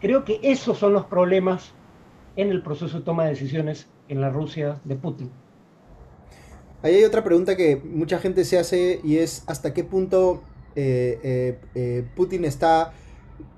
Creo 0.01 0.23
que 0.23 0.39
esos 0.41 0.77
son 0.77 0.93
los 0.93 1.05
problemas 1.05 1.73
en 2.35 2.49
el 2.49 2.61
proceso 2.61 2.99
de 2.99 3.05
toma 3.05 3.23
de 3.23 3.29
decisiones 3.31 3.87
en 4.07 4.21
la 4.21 4.29
Rusia 4.29 4.79
de 4.83 4.95
Putin. 4.95 5.31
Ahí 6.81 6.95
hay 6.95 7.03
otra 7.03 7.23
pregunta 7.23 7.55
que 7.55 7.77
mucha 7.77 8.19
gente 8.19 8.43
se 8.45 8.59
hace 8.59 8.99
y 9.03 9.17
es 9.17 9.43
hasta 9.47 9.73
qué 9.73 9.83
punto 9.83 10.43
eh, 10.75 11.19
eh, 11.23 11.59
eh, 11.73 12.05
Putin 12.15 12.45
está 12.45 12.93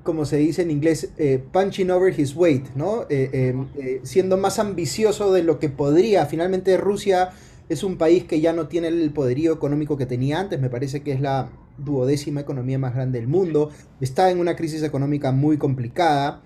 como 0.03 0.25
se 0.25 0.38
dice 0.38 0.62
en 0.62 0.72
inglés, 0.72 1.10
eh, 1.17 1.43
punching 1.51 1.91
over 1.91 2.17
his 2.17 2.36
weight, 2.36 2.67
¿no? 2.75 3.01
Eh, 3.10 3.53
eh, 3.77 4.00
siendo 4.03 4.38
más 4.38 4.57
ambicioso 4.57 5.34
de 5.34 5.43
lo 5.43 5.60
que 5.60 5.69
podría. 5.69 6.25
Finalmente 6.25 6.77
Rusia 6.77 7.31
es 7.67 7.84
un 7.84 7.98
país 7.98 8.24
que 8.24 8.39
ya 8.39 8.53
no 8.53 8.67
tiene 8.67 8.88
el 8.88 9.12
poderío 9.12 9.53
económico 9.53 9.98
que 9.98 10.05
tenía 10.05 10.39
antes, 10.39 10.60
me 10.62 10.69
parece 10.69 11.01
que 11.01 11.12
es 11.12 11.19
la 11.19 11.50
duodécima 11.77 12.41
economía 12.41 12.79
más 12.79 12.96
grande 12.96 13.19
del 13.19 13.27
mundo, 13.27 13.69
está 14.00 14.31
en 14.31 14.39
una 14.39 14.55
crisis 14.55 14.81
económica 14.84 15.31
muy 15.31 15.57
complicada, 15.57 16.41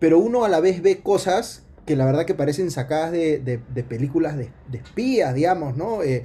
pero 0.00 0.18
uno 0.18 0.44
a 0.44 0.48
la 0.48 0.60
vez 0.60 0.82
ve 0.82 0.98
cosas 0.98 1.63
que 1.86 1.96
la 1.96 2.06
verdad 2.06 2.24
que 2.24 2.34
parecen 2.34 2.70
sacadas 2.70 3.12
de, 3.12 3.60
películas 3.88 4.36
de, 4.36 4.50
espías, 4.72 5.34
digamos, 5.34 5.76
¿no? 5.76 6.02
Eh, 6.02 6.24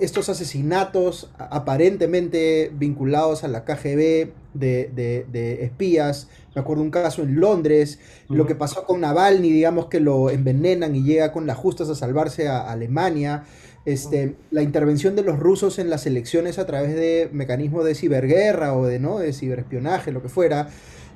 estos 0.00 0.28
asesinatos 0.28 1.30
aparentemente 1.38 2.70
vinculados 2.74 3.44
a 3.44 3.48
la 3.48 3.64
KGB 3.64 4.30
de, 4.54 5.58
espías, 5.62 6.28
me 6.54 6.60
acuerdo 6.60 6.82
un 6.82 6.90
caso 6.90 7.22
en 7.22 7.40
Londres, 7.40 7.98
lo 8.28 8.46
que 8.46 8.54
pasó 8.54 8.84
con 8.84 9.00
Navalny, 9.00 9.50
digamos 9.50 9.86
que 9.86 10.00
lo 10.00 10.30
envenenan 10.30 10.94
y 10.94 11.02
llega 11.02 11.32
con 11.32 11.46
las 11.46 11.56
justas 11.56 11.88
a 11.88 11.94
salvarse 11.94 12.48
a 12.48 12.70
Alemania, 12.70 13.44
este, 13.84 14.36
la 14.52 14.62
intervención 14.62 15.16
de 15.16 15.22
los 15.22 15.40
rusos 15.40 15.80
en 15.80 15.90
las 15.90 16.06
elecciones 16.06 16.60
a 16.60 16.66
través 16.66 16.94
de 16.94 17.28
mecanismos 17.32 17.84
de 17.84 17.96
ciberguerra 17.96 18.76
o 18.76 18.86
de, 18.86 19.00
¿no? 19.00 19.18
de 19.18 19.32
ciberespionaje, 19.32 20.12
lo 20.12 20.22
que 20.22 20.28
fuera. 20.28 20.68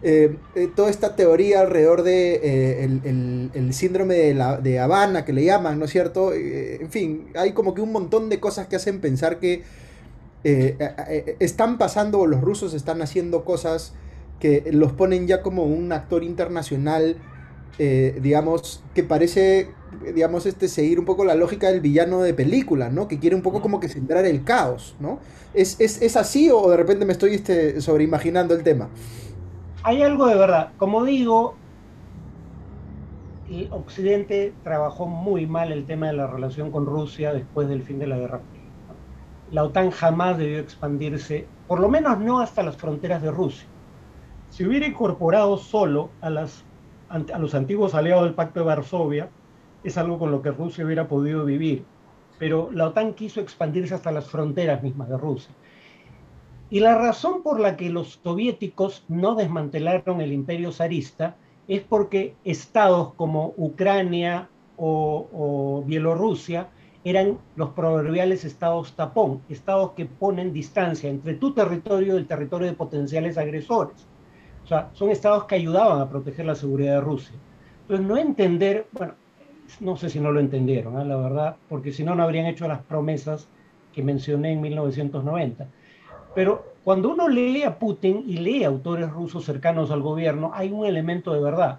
Eh, 0.03 0.37
eh, 0.55 0.69
toda 0.75 0.91
esta 0.91 1.17
teoría 1.17 1.61
alrededor 1.63 2.03
de 2.03 2.35
eh, 2.43 2.85
el, 2.85 3.73
síndrome 3.73 4.15
de, 4.15 4.35
la, 4.35 4.59
de 4.59 4.79
Habana 4.79 5.25
que 5.25 5.33
le 5.33 5.45
llaman, 5.45 5.79
¿no 5.79 5.87
es 5.87 5.91
cierto? 5.91 6.33
en 6.35 6.91
fin, 6.91 7.29
hay 7.35 7.53
como 7.53 7.75
que 7.75 7.81
un 7.81 7.93
montón 7.93 8.29
de 8.29 8.39
cosas 8.39 8.67
que 8.67 8.77
hacen 8.77 9.01
pensar 9.01 9.39
que 9.39 9.65
están 11.41 11.77
pasando 11.77 12.21
o 12.21 12.27
los 12.27 12.41
rusos 12.41 12.73
están 12.73 13.03
haciendo 13.03 13.45
cosas 13.45 13.95
que 14.39 14.63
los 14.71 14.93
ponen 14.93 15.27
ya 15.27 15.43
como 15.43 15.65
un 15.65 15.91
actor 15.91 16.23
internacional, 16.23 17.17
digamos, 17.79 18.85
que 18.95 19.03
parece, 19.03 19.71
digamos, 20.15 20.47
este, 20.47 20.69
seguir 20.69 21.01
un 21.01 21.05
poco 21.05 21.25
la 21.25 21.35
lógica 21.35 21.73
del 21.73 21.81
villano 21.81 22.23
de 22.23 22.33
película, 22.33 22.91
¿no? 22.91 23.09
Que 23.09 23.19
quiere 23.19 23.35
un 23.35 23.43
poco 23.43 23.61
como 23.61 23.81
que 23.81 23.89
sembrar 23.89 24.25
el 24.25 24.45
caos, 24.45 24.95
¿no? 25.01 25.19
¿Es, 25.53 25.81
es, 25.81 26.17
así 26.17 26.49
o 26.51 26.71
de 26.71 26.77
repente 26.77 27.05
me 27.07 27.13
estoy 27.13 27.35
este, 27.35 27.81
sobreimaginando 27.81 28.55
el 28.55 28.63
tema? 28.63 28.89
Hay 29.87 30.03
algo 30.03 30.27
de 30.27 30.35
verdad. 30.35 30.73
Como 30.79 31.05
digo, 31.05 31.55
el 33.49 33.69
Occidente 33.71 34.53
trabajó 34.65 35.07
muy 35.07 35.47
mal 35.47 35.71
el 35.71 35.87
tema 35.87 36.09
de 36.09 36.15
la 36.15 36.27
relación 36.27 36.73
con 36.73 36.87
Rusia 36.87 37.33
después 37.33 37.69
del 37.69 37.85
fin 37.85 38.01
de 38.01 38.09
la 38.09 38.19
Guerra. 38.19 38.41
La 39.53 39.63
OTAN 39.63 39.93
jamás 39.93 40.39
debió 40.39 40.59
expandirse, 40.59 41.47
por 41.69 41.79
lo 41.79 41.89
menos 41.89 42.19
no 42.19 42.41
hasta 42.41 42.65
las 42.65 42.77
fronteras 42.77 43.23
de 43.23 43.31
Rusia. 43.31 43.69
Si 44.51 44.67
hubiera 44.67 44.89
incorporado 44.89 45.57
solo 45.57 46.11
a, 46.21 46.31
las, 46.31 46.65
a 47.09 47.39
los 47.39 47.55
antiguos 47.55 47.95
aliados 47.95 48.25
del 48.25 48.35
Pacto 48.35 48.59
de 48.59 48.67
Varsovia, 48.67 49.31
es 49.85 49.97
algo 49.97 50.19
con 50.19 50.33
lo 50.33 50.43
que 50.43 50.51
Rusia 50.51 50.85
hubiera 50.85 51.07
podido 51.07 51.45
vivir. 51.45 51.85
Pero 52.39 52.71
la 52.73 52.89
OTAN 52.89 53.15
quiso 53.15 53.41
expandirse 53.41 53.95
hasta 53.95 54.11
las 54.11 54.29
fronteras 54.29 54.83
mismas 54.83 55.09
de 55.09 55.17
Rusia. 55.17 55.55
Y 56.69 56.81
la 56.81 56.99
razón 56.99 57.43
por 57.43 57.61
la 57.61 57.77
que 57.77 57.91
los 57.91 58.19
soviéticos 58.23 59.05
no 59.09 59.37
desmantelaron 59.37 60.21
el 60.21 60.33
imperio 60.33 60.73
zarista 60.73 61.37
es 61.69 61.83
porque 61.83 62.35
estados 62.45 63.15
como 63.15 63.55
Ucrania 63.57 64.49
o, 64.77 65.83
Bielorrusia 65.87 66.69
eran 67.05 67.39
los 67.55 67.71
proverbiales 67.71 68.45
estados 68.45 68.93
tapón, 68.95 69.41
estados 69.49 69.93
que 69.93 70.07
ponen 70.07 70.53
distancia 70.53 71.09
entre 71.09 71.35
tu 71.35 71.53
territorio 71.53 72.15
y 72.15 72.19
el 72.19 72.27
territorio 72.27 72.67
de 72.67 72.73
potenciales 72.73 73.39
agresores. 73.39 74.07
O 74.65 74.67
sea, 74.67 74.91
son 74.93 75.11
estados 75.11 75.45
que 75.45 75.55
ayudaban 75.55 76.01
a 76.01 76.11
proteger 76.11 76.47
la 76.47 76.57
seguridad 76.57 76.95
de 76.95 77.01
Rusia. 77.01 77.37
Entonces, 77.83 78.05
no 78.05 78.17
entender, 78.17 78.89
bueno, 78.91 79.15
no 79.79 79.97
sé 79.97 80.11
si 80.11 80.19
no 80.19 80.33
lo 80.33 80.41
entendieron, 80.41 81.01
¿eh? 81.01 81.05
la 81.05 81.17
verdad, 81.17 81.57
porque 81.69 81.93
si 81.93 82.03
no, 82.03 82.17
no 82.17 82.25
habrían 82.25 82.47
hecho 82.47 82.67
las 82.67 82.83
promesas 82.83 83.49
que 83.93 84.03
mencioné 84.03 84.53
en 84.53 84.61
1990. 84.61 85.69
Pero 86.37 86.75
cuando 86.85 87.09
uno 87.09 87.29
lee 87.29 87.63
a 87.63 87.79
Putin 87.79 88.23
y 88.27 88.37
lee 88.37 88.63
autores 88.63 89.11
rusos 89.11 89.47
cercanos 89.47 89.91
al 89.91 90.03
gobierno, 90.03 90.51
hay 90.53 90.71
un 90.71 90.85
elemento 90.85 91.33
de 91.33 91.41
verdad. 91.41 91.79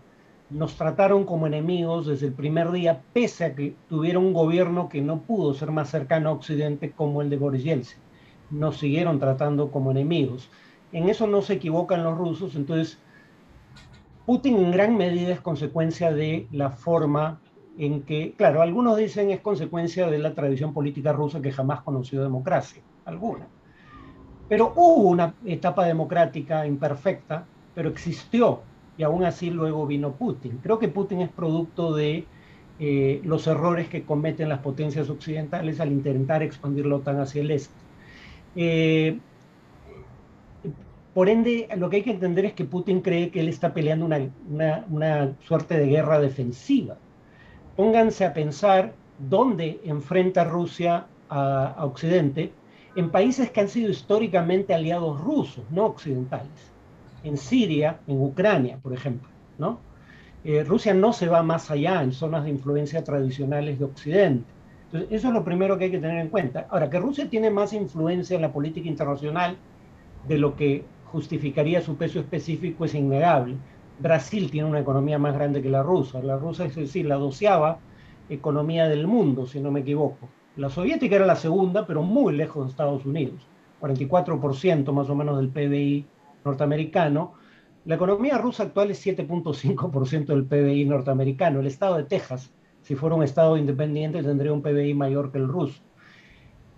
Nos 0.49 0.75
trataron 0.75 1.25
como 1.25 1.45
enemigos 1.45 2.07
desde 2.07 2.25
el 2.25 2.33
primer 2.33 2.71
día, 2.71 3.03
pese 3.13 3.45
a 3.45 3.55
que 3.55 3.75
tuvieron 3.87 4.25
un 4.25 4.33
gobierno 4.33 4.89
que 4.89 4.99
no 4.99 5.19
pudo 5.19 5.53
ser 5.53 5.69
más 5.69 5.91
cercano 5.91 6.29
a 6.29 6.31
Occidente 6.33 6.89
como 6.89 7.21
el 7.21 7.29
de 7.29 7.37
Boris 7.37 7.63
Yeltsin. 7.63 7.99
Nos 8.49 8.79
siguieron 8.79 9.19
tratando 9.19 9.69
como 9.69 9.91
enemigos. 9.91 10.49
En 10.91 11.07
eso 11.07 11.27
no 11.27 11.43
se 11.43 11.53
equivocan 11.53 12.03
los 12.03 12.17
rusos, 12.17 12.55
entonces 12.55 12.97
Putin 14.25 14.57
en 14.57 14.71
gran 14.71 14.97
medida 14.97 15.33
es 15.33 15.41
consecuencia 15.41 16.11
de 16.11 16.47
la 16.51 16.71
forma 16.71 17.39
en 17.77 18.01
que, 18.01 18.33
claro, 18.35 18.63
algunos 18.63 18.97
dicen 18.97 19.29
es 19.29 19.39
consecuencia 19.39 20.07
de 20.07 20.17
la 20.17 20.33
tradición 20.33 20.73
política 20.73 21.13
rusa 21.13 21.43
que 21.43 21.51
jamás 21.51 21.81
conoció 21.81 22.23
democracia, 22.23 22.81
alguna. 23.05 23.47
Pero 24.49 24.73
hubo 24.75 25.09
una 25.09 25.33
etapa 25.45 25.85
democrática 25.85 26.65
imperfecta, 26.65 27.45
pero 27.75 27.89
existió 27.89 28.61
y 28.97 29.03
aún 29.03 29.23
así 29.23 29.49
luego 29.49 29.85
vino 29.85 30.13
Putin. 30.13 30.59
Creo 30.63 30.79
que 30.79 30.87
Putin 30.87 31.21
es 31.21 31.29
producto 31.29 31.93
de 31.93 32.25
eh, 32.79 33.21
los 33.23 33.47
errores 33.47 33.87
que 33.89 34.03
cometen 34.03 34.49
las 34.49 34.59
potencias 34.59 35.09
occidentales 35.09 35.79
al 35.79 35.91
intentar 35.91 36.43
expandir 36.43 36.85
la 36.85 36.95
OTAN 36.95 37.19
hacia 37.19 37.41
el 37.41 37.51
este. 37.51 37.73
Eh, 38.55 39.19
por 41.13 41.29
ende, 41.29 41.67
lo 41.77 41.89
que 41.89 41.97
hay 41.97 42.03
que 42.03 42.11
entender 42.11 42.45
es 42.45 42.53
que 42.53 42.65
Putin 42.65 43.01
cree 43.01 43.31
que 43.31 43.39
él 43.39 43.49
está 43.49 43.73
peleando 43.73 44.05
una, 44.05 44.85
una 44.89 45.33
suerte 45.45 45.77
de 45.77 45.87
guerra 45.87 46.19
defensiva. 46.19 46.97
Pónganse 47.75 48.25
a 48.25 48.33
pensar 48.33 48.93
dónde 49.17 49.79
enfrenta 49.83 50.43
Rusia 50.43 51.07
a 51.29 51.83
Occidente 51.83 52.51
en 52.97 53.11
países 53.11 53.51
que 53.51 53.61
han 53.61 53.69
sido 53.69 53.91
históricamente 53.91 54.73
aliados 54.73 55.21
rusos, 55.21 55.63
no 55.69 55.85
occidentales 55.85 56.73
en 57.23 57.37
Siria, 57.37 57.99
en 58.07 58.19
Ucrania, 58.19 58.79
por 58.81 58.91
ejemplo, 58.91 59.29
¿no? 59.59 59.79
Eh, 60.43 60.63
Rusia 60.63 60.95
no 60.95 61.13
se 61.13 61.27
va 61.27 61.43
más 61.43 61.69
allá 61.69 62.01
en 62.01 62.11
zonas 62.11 62.43
de 62.43 62.49
influencia 62.49 63.03
tradicionales 63.03 63.77
de 63.77 63.85
Occidente. 63.85 64.49
Entonces, 64.85 65.09
eso 65.11 65.27
es 65.27 65.33
lo 65.35 65.43
primero 65.43 65.77
que 65.77 65.85
hay 65.85 65.91
que 65.91 65.99
tener 65.99 66.17
en 66.17 66.29
cuenta. 66.29 66.65
Ahora, 66.71 66.89
que 66.89 66.99
Rusia 66.99 67.29
tiene 67.29 67.51
más 67.51 67.71
influencia 67.71 68.35
en 68.35 68.41
la 68.41 68.51
política 68.51 68.87
internacional 68.89 69.57
de 70.27 70.37
lo 70.39 70.55
que 70.55 70.83
justificaría 71.11 71.81
su 71.81 71.97
peso 71.97 72.19
específico 72.19 72.85
es 72.85 72.95
innegable. 72.95 73.57
Brasil 73.99 74.49
tiene 74.49 74.69
una 74.69 74.79
economía 74.79 75.19
más 75.19 75.35
grande 75.35 75.61
que 75.61 75.69
la 75.69 75.83
rusa. 75.83 76.19
La 76.23 76.37
rusa 76.37 76.65
es 76.65 76.75
decir, 76.75 77.05
la 77.05 77.17
doceava 77.17 77.77
economía 78.27 78.87
del 78.89 79.05
mundo, 79.05 79.45
si 79.45 79.59
no 79.59 79.69
me 79.69 79.81
equivoco. 79.81 80.29
La 80.57 80.71
soviética 80.71 81.15
era 81.15 81.27
la 81.27 81.35
segunda, 81.35 81.85
pero 81.85 82.01
muy 82.01 82.35
lejos 82.35 82.65
de 82.65 82.71
Estados 82.71 83.05
Unidos. 83.05 83.45
44% 83.79 84.91
más 84.91 85.07
o 85.07 85.15
menos 85.15 85.37
del 85.37 85.49
PBI 85.49 86.03
norteamericano, 86.43 87.33
la 87.85 87.93
economía 87.93 88.39
rusa 88.39 88.63
actual 88.63 88.89
es 88.89 89.05
7.5% 89.05 90.25
del 90.25 90.45
PBI 90.45 90.85
norteamericano. 90.85 91.59
El 91.59 91.67
estado 91.67 91.97
de 91.97 92.05
Texas, 92.05 92.51
si 92.81 92.95
fuera 92.95 93.15
un 93.15 93.21
estado 93.21 93.55
independiente, 93.55 94.23
tendría 94.23 94.51
un 94.51 94.63
PBI 94.63 94.95
mayor 94.95 95.31
que 95.31 95.37
el 95.37 95.47
ruso. 95.47 95.79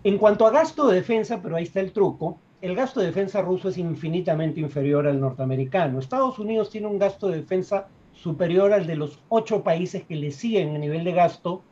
En 0.04 0.18
cuanto 0.18 0.46
a 0.46 0.52
gasto 0.52 0.88
de 0.88 0.96
defensa, 0.96 1.42
pero 1.42 1.56
ahí 1.56 1.64
está 1.64 1.80
el 1.80 1.94
truco, 1.94 2.38
el 2.62 2.76
gasto 2.76 3.00
de 3.00 3.06
defensa 3.06 3.42
ruso 3.42 3.70
es 3.70 3.78
infinitamente 3.78 4.60
inferior 4.60 5.08
al 5.08 5.22
norteamericano. 5.22 6.00
Estados 6.00 6.38
Unidos 6.38 6.70
tiene 6.70 6.88
un 6.88 7.00
gasto 7.00 7.30
de 7.30 7.38
defensa 7.38 7.88
superior 8.12 8.74
al 8.74 8.86
de 8.86 8.98
los 8.98 9.20
ocho 9.30 9.64
países 9.64 10.04
que 10.04 10.18
le 10.18 10.32
siguen 10.32 10.76
en 10.76 10.82
nivel 10.82 11.06
de 11.06 11.14
gasto 11.14 11.64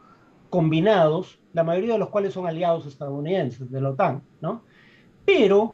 combinados, 0.49 1.39
la 1.57 1.63
mayoría 1.63 1.93
de 1.93 1.99
los 1.99 2.09
cuales 2.09 2.35
son 2.35 2.45
aliados 2.45 2.85
estadounidenses 2.85 3.71
de 3.71 3.81
la 3.81 3.89
OTAN, 3.89 4.21
¿no? 4.41 4.61
Pero 5.25 5.73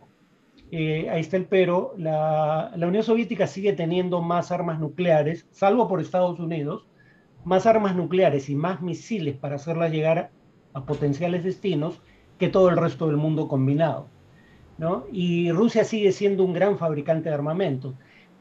eh, 0.71 1.09
ahí 1.09 1.19
está 1.19 1.35
el 1.35 1.45
pero, 1.45 1.93
la, 1.97 2.71
Unión 2.77 3.03
Soviética 3.03 3.47
sigue 3.47 3.73
teniendo 3.73 4.21
más 4.21 4.49
armas 4.53 4.79
nucleares, 4.79 5.45
salvo 5.51 5.89
por 5.89 5.99
Estados 5.99 6.39
Unidos, 6.39 6.87
más 7.43 7.65
armas 7.65 7.97
nucleares 7.97 8.49
y 8.49 8.55
más 8.55 8.81
misiles 8.81 9.35
para 9.35 9.55
hacerlas 9.55 9.91
llegar 9.91 10.31
a 10.71 10.85
potenciales 10.85 11.43
destinos 11.43 12.01
que 12.39 12.47
todo 12.47 12.69
el 12.69 12.77
resto 12.77 13.07
del 13.07 13.17
mundo 13.17 13.49
combinado. 13.49 14.07
¿no? 14.77 15.03
Y 15.11 15.51
Rusia 15.51 15.83
sigue 15.83 16.13
siendo 16.13 16.45
un 16.45 16.53
gran 16.53 16.77
fabricante 16.77 17.27
de 17.27 17.35
armamento. 17.35 17.93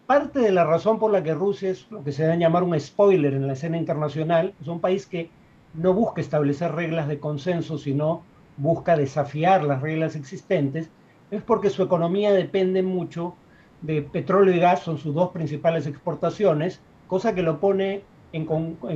Parte 0.06 0.38
de 0.38 0.52
la 0.52 0.64
razón 0.64 1.00
por 1.00 1.10
la 1.10 1.24
que 1.24 1.34
Rusia 1.34 1.70
es 1.70 1.90
lo 1.90 2.04
que 2.04 2.12
se 2.12 2.24
a 2.24 2.36
llamar 2.36 2.62
un 2.62 2.78
spoiler 2.78 3.34
en 3.34 3.48
la 3.48 3.54
escena 3.54 3.78
internacional 3.78 4.54
es 4.60 4.68
un 4.68 4.78
país 4.78 5.06
que 5.06 5.28
no 5.74 5.94
busca 5.94 6.20
establecer 6.20 6.72
reglas 6.72 7.08
de 7.08 7.18
consenso, 7.18 7.78
sino 7.78 8.22
busca 8.56 8.96
desafiar 8.96 9.64
las 9.64 9.80
reglas 9.80 10.16
existentes 10.16 10.90
es 11.32 11.42
porque 11.42 11.70
su 11.70 11.82
economía 11.82 12.30
depende 12.32 12.82
mucho 12.82 13.34
de 13.80 14.02
petróleo 14.02 14.54
y 14.54 14.60
gas, 14.60 14.80
son 14.80 14.98
sus 14.98 15.14
dos 15.14 15.30
principales 15.30 15.86
exportaciones, 15.86 16.80
cosa 17.08 17.34
que 17.34 17.42
lo 17.42 17.58
pone 17.58 18.02
en, 18.32 18.44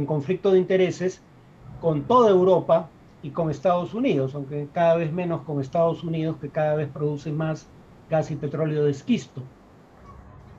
conflicto 0.07 0.53
de 0.53 0.59
intereses 0.59 1.23
con 1.81 2.03
toda 2.03 2.31
Europa 2.31 2.91
y 3.23 3.31
con 3.31 3.51
Estados 3.51 3.95
Unidos, 3.95 4.35
aunque 4.35 4.69
cada 4.73 4.97
vez 4.97 5.13
menos 5.13 5.43
con 5.43 5.61
Estados 5.61 6.05
Unidos, 6.05 6.37
que 6.39 6.51
cada 6.51 6.75
vez 6.75 6.89
produce 6.89 7.33
más 7.33 7.69
gas 8.11 8.31
y 8.31 8.37
petróleo 8.37 8.85
de 8.85 8.91
esquisto. 8.91 9.43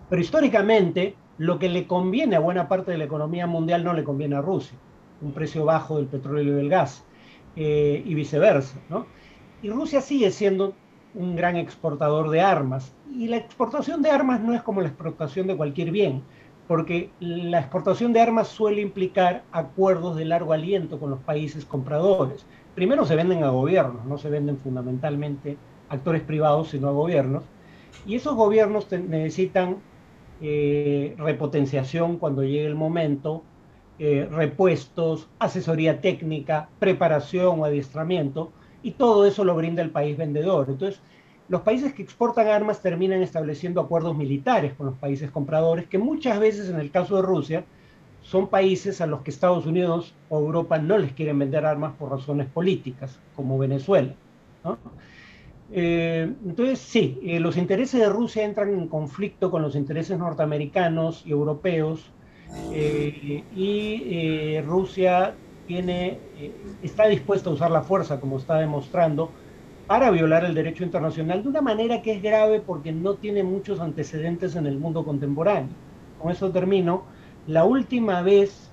Pero 0.10 0.21
históricamente, 0.21 1.15
lo 1.38 1.60
que 1.60 1.69
le 1.69 1.86
conviene 1.86 2.36
a 2.36 2.39
buena 2.39 2.67
parte 2.67 2.91
de 2.91 2.97
la 2.97 3.03
economía 3.03 3.45
mundial 3.45 3.84
no 3.84 3.93
le 3.93 4.03
conviene 4.03 4.36
a 4.36 4.41
Rusia, 4.41 4.77
un 5.21 5.32
precio 5.32 5.65
bajo 5.65 5.97
del 5.97 6.08
petróleo 6.08 6.53
y 6.53 6.56
del 6.58 6.69
gas, 6.69 7.03
eh, 7.56 8.03
y 8.06 8.13
viceversa. 8.13 8.77
Y 9.62 9.69
Rusia 9.69 10.01
sigue 10.01 10.32
siendo 10.32 10.73
un 11.15 11.36
gran 11.36 11.58
exportador 11.58 12.30
de 12.30 12.41
armas. 12.41 12.93
Y 13.12 13.27
la 13.27 13.38
exportación 13.38 14.01
de 14.01 14.12
armas 14.12 14.41
no 14.41 14.53
es 14.53 14.62
como 14.62 14.82
la 14.82 14.88
exportación 14.88 15.47
de 15.47 15.58
cualquier 15.58 15.91
bien, 15.91 16.21
porque 16.67 17.10
la 17.19 17.60
exportación 17.60 18.13
de 18.13 18.21
armas 18.21 18.47
suele 18.47 18.82
implicar 18.82 19.43
acuerdos 19.51 20.15
de 20.15 20.25
largo 20.25 20.53
aliento 20.53 20.99
con 20.99 21.10
los 21.10 21.19
países 21.19 21.65
compradores. 21.65 22.45
Primero 22.75 23.06
se 23.06 23.15
venden 23.15 23.43
a 23.43 23.49
gobiernos, 23.49 24.06
no 24.06 24.17
se 24.17 24.30
venden 24.30 24.58
fundamentalmente 24.58 25.58
a 25.89 25.95
actores 25.95 26.21
privados, 26.21 26.69
sino 26.69 26.89
a 26.89 26.91
gobiernos. 26.91 27.43
Y 28.06 28.15
esos 28.15 28.36
gobiernos 28.36 28.91
necesitan 28.91 29.77
eh, 30.41 31.15
repotenciación 31.17 32.17
cuando 32.17 32.43
llegue 32.43 32.67
el 32.67 32.75
momento, 32.75 33.43
eh, 33.99 34.27
repuestos, 34.31 35.27
asesoría 35.39 36.01
técnica, 36.01 36.69
preparación 36.79 37.60
o 37.60 37.65
adiestramiento, 37.65 38.51
y 38.83 38.91
todo 38.91 39.25
eso 39.25 39.43
lo 39.43 39.55
brinda 39.55 39.81
el 39.81 39.89
país 39.89 40.17
vendedor. 40.17 40.67
Entonces, 40.69 41.01
los 41.49 41.62
países 41.62 41.93
que 41.93 42.03
exportan 42.03 42.47
armas 42.47 42.81
terminan 42.81 43.21
estableciendo 43.21 43.81
acuerdos 43.81 44.17
militares 44.17 44.73
con 44.73 44.88
los 44.88 44.95
países 44.95 45.31
compradores, 45.31 45.88
que 45.88 45.97
muchas 45.97 46.39
veces 46.39 46.69
en 46.69 46.79
el 46.79 46.91
caso 46.91 47.15
de 47.15 47.21
Rusia 47.21 47.63
son 48.21 48.47
países 48.47 48.99
a 48.99 49.07
los 49.07 49.21
que 49.21 49.31
Estados 49.31 49.65
Unidos 49.65 50.13
o 50.29 50.39
Europa 50.39 50.77
no 50.77 50.97
les 50.97 51.13
quieren 51.13 51.39
vender 51.39 51.65
armas 51.65 51.93
por 51.97 52.12
razones 52.12 52.47
políticas, 52.47 53.19
como 53.36 53.57
Venezuela. 53.57 54.13
Eh, 55.71 56.33
entonces, 56.45 56.79
sí, 56.79 57.19
eh, 57.23 57.39
los 57.39 57.57
intereses 57.57 57.99
de 57.99 58.10
Rusia 58.10 58.43
entran 58.43 58.73
en 58.73 58.88
conflicto 58.88 59.49
con 59.49 59.62
los 59.62 59.75
intereses 59.75 60.17
norteamericanos 60.17 61.25
y 61.25 61.31
europeos, 61.31 62.12
eh, 62.71 63.43
y 63.55 64.60
Rusia 64.62 65.36
tiene, 65.67 66.19
eh, 66.38 66.51
está 66.81 67.07
dispuesto 67.07 67.51
a 67.51 67.53
usar 67.53 67.69
la 67.69 67.81
fuerza, 67.81 68.19
como 68.19 68.38
está 68.38 68.57
demostrando, 68.57 69.29
para 69.86 70.10
violar 70.10 70.43
el 70.45 70.55
derecho 70.55 70.83
internacional 70.83 71.43
de 71.43 71.49
una 71.49 71.62
manera 71.62 72.01
que 72.01 72.13
es 72.13 72.21
grave 72.21 72.60
porque 72.60 72.91
no 72.91 73.15
tiene 73.15 73.43
muchos 73.43 73.79
antecedentes 73.79 74.55
en 74.55 74.65
el 74.65 74.79
mundo 74.79 75.05
contemporáneo. 75.05 75.69
Con 76.21 76.31
eso 76.31 76.49
termino. 76.51 77.03
La 77.45 77.63
última 77.63 78.21
vez 78.21 78.71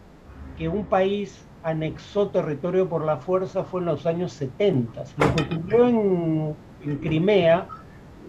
que 0.57 0.69
un 0.69 0.85
país 0.87 1.45
anexó 1.63 2.29
territorio 2.29 2.89
por 2.89 3.05
la 3.05 3.19
fuerza 3.19 3.65
fue 3.65 3.81
en 3.81 3.87
los 3.87 4.07
años 4.07 4.33
70. 4.33 5.05
Lo 5.17 5.35
que 5.35 5.55
ocurrió 5.55 5.89
en, 5.89 6.57
en 6.85 6.97
Crimea 6.99 7.69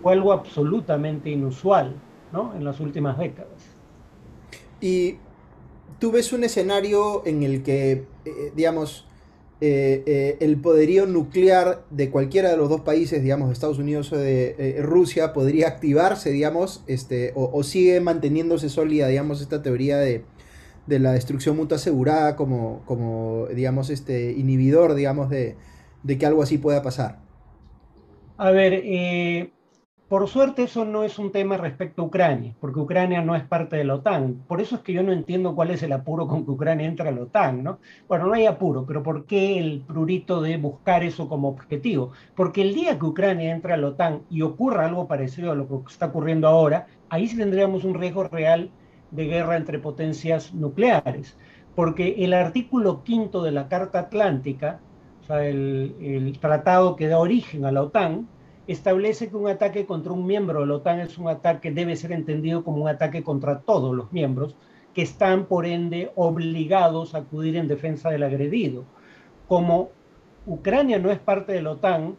fue 0.02 0.14
algo 0.14 0.32
absolutamente 0.32 1.32
inusual 1.32 1.96
¿no? 2.32 2.54
en 2.56 2.64
las 2.64 2.80
últimas 2.80 3.18
décadas. 3.18 3.76
Y 4.80 5.18
tú 6.00 6.12
ves 6.12 6.34
un 6.34 6.44
escenario 6.44 7.26
en 7.26 7.44
el 7.44 7.64
que, 7.64 7.92
eh, 7.92 8.06
eh, 8.26 8.52
digamos, 8.56 9.06
eh, 9.62 10.38
el 10.42 10.58
poderío 10.58 11.06
nuclear 11.06 11.86
de 11.90 12.10
cualquiera 12.10 12.52
de 12.52 12.58
los 12.58 12.70
dos 12.70 12.82
países, 12.82 13.24
digamos, 13.24 13.48
de 13.48 13.54
Estados 13.54 13.80
Unidos 13.80 14.12
o 14.12 14.18
de 14.18 14.78
Rusia, 14.82 15.34
podría 15.34 15.68
activarse, 15.70 16.30
digamos, 16.30 16.84
este, 16.88 17.32
o, 17.36 17.64
sigue 17.64 18.00
manteniéndose 18.02 18.70
sólida, 18.70 19.08
digamos, 19.08 19.42
esta 19.42 19.64
teoría 19.64 19.98
de, 19.98 20.24
la 20.88 21.14
destrucción 21.14 21.56
mutua 21.56 21.78
asegurada 21.78 22.36
como, 22.36 22.84
como 22.86 23.48
digamos, 23.56 23.90
este 23.90 24.34
inhibidor, 24.34 24.94
digamos, 24.94 25.30
de, 25.30 25.56
de 26.04 26.18
que 26.18 26.26
algo 26.26 26.44
así 26.44 26.58
pueda 26.58 26.82
pasar. 26.84 27.20
A 28.38 28.52
ver, 28.52 28.84
por 30.08 30.28
suerte 30.28 30.64
eso 30.64 30.86
no 30.86 31.04
es 31.04 31.18
un 31.18 31.32
tema 31.32 31.58
respecto 31.58 32.04
a 32.04 32.06
Ucrania, 32.06 32.54
porque 32.60 32.80
Ucrania 32.80 33.24
no 33.24 33.36
es 33.36 33.44
parte 33.44 33.76
de 33.76 33.86
la 33.86 33.96
OTAN. 33.96 34.44
Por 34.48 34.62
eso 34.62 34.76
es 34.76 34.82
que 34.82 34.94
yo 34.94 35.02
no 35.02 35.12
entiendo 35.12 35.56
cuál 35.56 35.72
es 35.72 35.82
el 35.82 35.94
apuro 35.94 36.28
con 36.28 36.46
que 36.46 36.52
Ucrania 36.52 36.86
entra 36.86 37.10
a 37.10 37.12
la 37.12 37.24
OTAN, 37.24 37.64
¿no? 37.64 37.80
Bueno, 38.08 38.28
no 38.28 38.34
hay 38.34 38.46
apuro, 38.46 38.86
pero 38.86 39.02
¿por 39.02 39.26
qué 39.26 39.58
el 39.58 39.82
prurito 39.82 40.42
de 40.42 40.58
buscar 40.58 41.04
eso 41.04 41.28
como 41.28 41.48
objetivo? 41.50 42.12
Porque 42.36 42.62
el 42.62 42.76
día 42.76 43.00
que 43.00 43.06
Ucrania 43.06 43.52
entra 43.52 43.74
a 43.74 43.78
la 43.78 43.88
OTAN 43.88 44.22
y 44.30 44.44
ocurra 44.44 44.86
algo 44.86 45.08
parecido 45.08 45.52
a 45.52 45.56
lo 45.56 45.68
que 45.68 45.92
está 45.92 46.06
ocurriendo 46.08 46.48
ahora, 46.48 46.86
ahí 47.10 47.28
sí 47.28 47.36
tendríamos 47.36 47.84
un 47.84 47.96
riesgo 47.96 48.26
real 48.26 48.70
de 49.10 49.26
guerra 49.26 49.58
entre 49.58 49.80
potencias 49.80 50.54
nucleares, 50.54 51.36
porque 51.74 52.24
el 52.24 52.34
artículo 52.34 53.04
quinto 53.04 53.42
de 53.42 53.52
la 53.52 53.68
Carta 53.70 54.00
Atlántica, 54.00 54.80
o 55.24 55.26
sea, 55.26 55.48
el, 55.48 55.96
el 56.00 56.38
tratado 56.38 56.96
que 56.96 57.08
da 57.08 57.18
origen 57.18 57.66
a 57.66 57.72
la 57.72 57.82
OTAN, 57.82 58.28
establece 58.68 59.30
que 59.30 59.36
un 59.36 59.48
ataque 59.48 59.86
contra 59.86 60.14
un 60.14 60.26
miembro 60.26 60.62
de 60.62 60.68
la 60.68 60.76
OTAN 60.76 61.00
es 61.00 61.18
un 61.18 61.28
ataque, 61.28 61.72
debe 61.72 61.96
ser 61.96 62.12
entendido 62.12 62.64
como 62.64 62.84
un 62.84 62.90
ataque 62.90 63.24
contra 63.24 63.62
todos 63.62 63.96
los 63.96 64.12
miembros, 64.12 64.56
que 64.94 65.02
están 65.02 65.46
por 65.46 65.66
ende 65.66 66.12
obligados 66.16 67.14
a 67.14 67.20
acudir 67.20 67.58
en 67.58 67.68
defensa 67.68 68.10
del 68.10 68.24
agredido. 68.24 68.86
Como 69.48 69.90
Ucrania 70.46 71.00
no 71.00 71.12
es 71.12 71.20
parte 71.20 71.52
de 71.54 71.62
la 71.62 71.72
OTAN, 71.72 72.16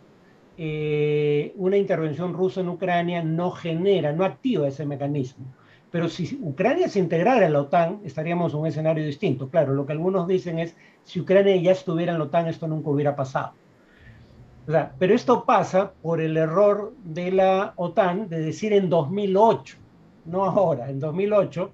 eh, 0.59 1.53
una 1.57 1.77
intervención 1.77 2.33
rusa 2.33 2.61
en 2.61 2.69
Ucrania 2.69 3.23
no 3.23 3.51
genera, 3.51 4.13
no 4.13 4.25
activa 4.25 4.69
ese 4.69 4.87
mecanismo. 4.87 5.47
Pero 5.91 6.09
si 6.09 6.39
Ucrania 6.43 6.89
se 6.89 6.99
integrara 6.99 7.47
en 7.47 7.53
la 7.53 7.63
OTAN, 7.63 8.01
estaríamos 8.05 8.53
en 8.53 8.61
un 8.61 8.67
escenario 8.67 9.05
distinto. 9.05 9.49
Claro, 9.49 9.73
lo 9.73 9.87
que 9.87 9.93
algunos 9.93 10.27
dicen 10.27 10.59
es, 10.59 10.77
si 11.03 11.21
Ucrania 11.21 11.57
ya 11.57 11.73
estuviera 11.73 12.13
en 12.13 12.19
la 12.19 12.25
OTAN, 12.25 12.49
esto 12.49 12.67
nunca 12.69 12.91
hubiera 12.91 13.17
pasado. 13.17 13.53
Pero 14.99 15.15
esto 15.15 15.45
pasa 15.45 15.93
por 16.03 16.21
el 16.21 16.37
error 16.37 16.93
de 17.05 17.31
la 17.31 17.73
OTAN 17.77 18.29
de 18.29 18.41
decir 18.41 18.73
en 18.73 18.91
2008, 18.91 19.77
no 20.25 20.45
ahora, 20.45 20.91
en 20.91 20.99
2008, 20.99 21.73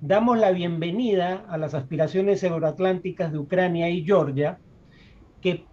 damos 0.00 0.38
la 0.38 0.52
bienvenida 0.52 1.44
a 1.48 1.58
las 1.58 1.74
aspiraciones 1.74 2.44
euroatlánticas 2.44 3.32
de 3.32 3.38
Ucrania 3.38 3.90
y 3.90 4.04
Georgia, 4.04 4.58
que 5.40 5.64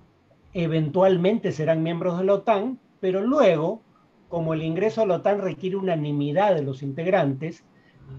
eventualmente 0.53 1.51
serán 1.51 1.83
miembros 1.83 2.17
de 2.17 2.23
la 2.25 2.33
OTAN, 2.33 2.79
pero 2.99 3.21
luego, 3.21 3.81
como 4.27 4.55
el 4.55 4.63
ingreso 4.63 5.03
a 5.03 5.05
la 5.05 5.17
OTAN 5.17 5.41
requiere 5.41 5.75
unanimidad 5.75 6.55
de 6.55 6.63
los 6.63 6.81
integrantes, 6.81 7.63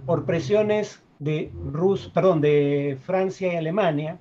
por 0.05 0.25
presiones 0.25 1.03
de, 1.19 1.51
Rus, 1.73 2.09
perdón, 2.15 2.41
de 2.41 2.97
Francia 3.03 3.53
y 3.53 3.57
Alemania, 3.57 4.19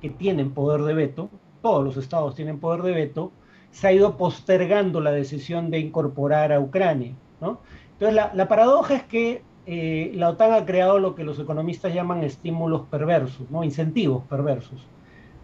que 0.00 0.10
tienen 0.10 0.52
poder 0.52 0.82
de 0.82 0.94
veto, 0.94 1.30
todos 1.62 1.82
los 1.82 1.96
estados 1.96 2.36
tienen 2.36 2.60
poder 2.60 2.82
de 2.82 2.92
veto, 2.92 3.32
se 3.76 3.88
ha 3.88 3.92
ido 3.92 4.16
postergando 4.16 5.02
la 5.02 5.12
decisión 5.12 5.70
de 5.70 5.78
incorporar 5.78 6.50
a 6.50 6.58
Ucrania. 6.58 7.14
Entonces, 7.42 8.30
la, 8.32 8.48
paradoja 8.48 8.94
es 8.94 9.02
que 9.02 9.42
eh, 9.66 10.12
la 10.14 10.30
OTAN 10.30 10.54
ha 10.54 10.64
creado 10.64 10.98
lo 10.98 11.14
que 11.14 11.24
los 11.24 11.38
economistas 11.38 11.92
llaman 11.92 12.24
estímulos 12.24 12.86
perversos, 12.90 13.50
¿no? 13.50 13.62
incentivos 13.64 14.24
perversos. 14.30 14.80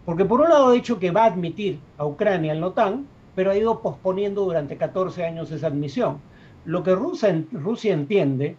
Porque 0.03 0.25
por 0.25 0.41
un 0.41 0.49
lado 0.49 0.69
ha 0.69 0.73
dicho 0.73 0.97
que 0.97 1.11
va 1.11 1.25
a 1.25 1.27
admitir 1.27 1.79
a 1.99 2.07
Ucrania 2.07 2.53
en 2.53 2.61
la 2.61 2.67
OTAN, 2.67 3.05
pero 3.35 3.51
ha 3.51 3.55
ido 3.55 3.81
posponiendo 3.81 4.45
durante 4.45 4.77
14 4.77 5.25
años 5.25 5.51
esa 5.51 5.67
admisión. 5.67 6.17
Lo 6.65 6.81
que 6.81 6.95
Rusia, 6.95 7.93
entiende 7.93 8.57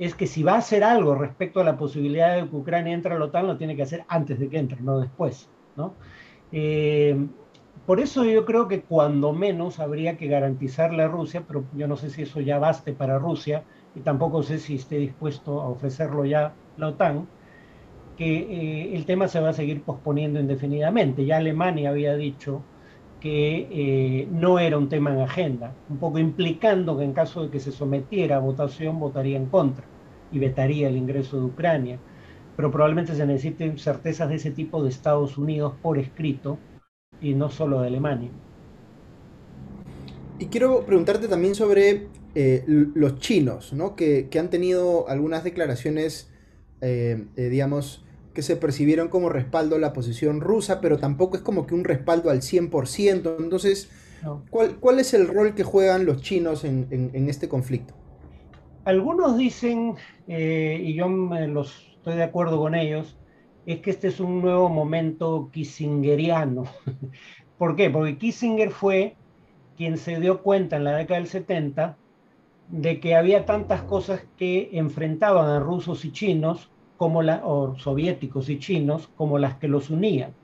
es 0.00 0.16
que 0.16 0.26
si 0.26 0.42
va 0.42 0.54
a 0.54 0.58
hacer 0.58 0.82
algo 0.82 1.14
respecto 1.14 1.60
a 1.60 1.64
la 1.64 1.76
posibilidad 1.76 2.34
de 2.34 2.48
que 2.48 2.56
Ucrania 2.56 2.92
entre 2.92 3.14
a 3.14 3.18
la 3.20 3.26
OTAN, 3.26 3.46
lo 3.46 3.56
tiene 3.56 3.76
que 3.76 3.84
hacer 3.84 4.04
antes 4.08 4.40
de 4.40 4.48
que 4.48 4.58
entre, 4.58 4.80
no 4.80 4.98
después. 4.98 5.48
¿no? 5.76 5.94
Eh, 6.50 7.16
por 7.86 7.98
eso 7.98 8.24
yo 8.24 8.44
creo 8.44 8.68
que 8.68 8.82
cuando 8.82 9.32
menos 9.32 9.80
habría 9.80 10.16
que 10.16 10.28
garantizarle 10.28 11.02
a 11.02 11.08
Rusia, 11.08 11.44
pero 11.46 11.64
yo 11.76 11.88
no 11.88 11.96
sé 11.96 12.10
si 12.10 12.22
eso 12.22 12.40
ya 12.40 12.58
baste 12.58 12.92
para 12.92 13.18
Rusia 13.18 13.64
y 13.94 14.00
tampoco 14.00 14.42
sé 14.42 14.58
si 14.58 14.76
esté 14.76 14.98
dispuesto 14.98 15.60
a 15.60 15.68
ofrecerlo 15.68 16.24
ya 16.24 16.54
la 16.76 16.88
OTAN, 16.88 17.26
que 18.16 18.36
eh, 18.38 18.94
el 18.94 19.04
tema 19.04 19.26
se 19.26 19.40
va 19.40 19.50
a 19.50 19.52
seguir 19.52 19.82
posponiendo 19.82 20.38
indefinidamente. 20.38 21.24
Ya 21.24 21.38
Alemania 21.38 21.90
había 21.90 22.14
dicho 22.14 22.62
que 23.20 23.68
eh, 23.70 24.28
no 24.30 24.58
era 24.58 24.78
un 24.78 24.88
tema 24.88 25.12
en 25.12 25.20
agenda, 25.20 25.74
un 25.88 25.98
poco 25.98 26.18
implicando 26.18 26.98
que 26.98 27.04
en 27.04 27.12
caso 27.12 27.44
de 27.44 27.50
que 27.50 27.60
se 27.60 27.72
sometiera 27.72 28.36
a 28.36 28.40
votación 28.40 28.98
votaría 28.98 29.36
en 29.36 29.46
contra 29.46 29.84
y 30.30 30.38
vetaría 30.38 30.88
el 30.88 30.96
ingreso 30.96 31.38
de 31.38 31.44
Ucrania. 31.46 31.98
Pero 32.56 32.70
probablemente 32.70 33.14
se 33.14 33.26
necesiten 33.26 33.78
certezas 33.78 34.28
de 34.28 34.36
ese 34.36 34.50
tipo 34.50 34.82
de 34.82 34.90
Estados 34.90 35.38
Unidos 35.38 35.74
por 35.82 35.98
escrito 35.98 36.58
y 37.22 37.34
no 37.34 37.48
solo 37.50 37.80
de 37.80 37.86
Alemania. 37.86 38.30
Y 40.38 40.46
quiero 40.46 40.84
preguntarte 40.84 41.28
también 41.28 41.54
sobre 41.54 42.08
eh, 42.34 42.64
los 42.66 43.18
chinos, 43.20 43.72
¿no? 43.72 43.94
que, 43.94 44.28
que, 44.28 44.38
han 44.38 44.50
tenido 44.50 45.08
algunas 45.08 45.44
declaraciones 45.44 46.32
eh, 46.84 47.26
eh, 47.36 47.44
digamos, 47.44 48.04
que 48.34 48.42
se 48.42 48.56
percibieron 48.56 49.06
como 49.06 49.28
respaldo 49.28 49.76
a 49.76 49.78
la 49.78 49.92
posición 49.92 50.40
rusa, 50.40 50.80
pero 50.80 50.98
tampoco 50.98 51.36
es 51.36 51.42
como 51.42 51.64
que 51.64 51.76
un 51.76 51.84
respaldo 51.84 52.28
al 52.28 52.40
100%. 52.40 53.36
Entonces, 53.38 53.88
¿cuál, 54.50 54.76
¿cuál, 54.80 54.98
es 54.98 55.14
el 55.14 55.28
rol 55.28 55.54
que 55.54 55.62
juegan 55.62 56.06
los 56.06 56.22
chinos 56.22 56.64
en, 56.64 56.88
en, 56.90 57.28
este 57.28 57.48
conflicto? 57.48 57.94
Algunos 58.84 59.38
dicen, 59.38 59.94
y 60.26 60.94
yo 60.94 61.08
los, 61.08 61.86
estoy 61.98 62.16
de 62.16 62.24
acuerdo 62.24 62.58
con 62.58 62.74
ellos, 62.74 63.16
es 63.66 63.80
que 63.80 63.90
este 63.90 64.08
es 64.08 64.20
un 64.20 64.40
nuevo 64.40 64.68
momento 64.68 65.50
kissingeriano. 65.52 66.64
¿Por 67.58 67.76
qué? 67.76 67.90
Porque 67.90 68.18
Kissinger 68.18 68.70
fue 68.70 69.16
quien 69.76 69.96
se 69.96 70.18
dio 70.20 70.42
cuenta 70.42 70.76
en 70.76 70.84
la 70.84 70.96
década 70.96 71.20
del 71.20 71.28
70 71.28 71.96
de 72.68 73.00
que 73.00 73.14
había 73.14 73.44
tantas 73.44 73.82
cosas 73.82 74.26
que 74.36 74.70
enfrentaban 74.72 75.48
a 75.48 75.60
rusos 75.60 76.04
y 76.04 76.12
chinos 76.12 76.70
como 76.96 77.22
la, 77.22 77.42
o 77.44 77.76
soviéticos 77.78 78.48
y 78.48 78.58
chinos 78.58 79.08
como 79.16 79.38
las 79.38 79.56
que 79.56 79.68
los 79.68 79.90
unían. 79.90 80.34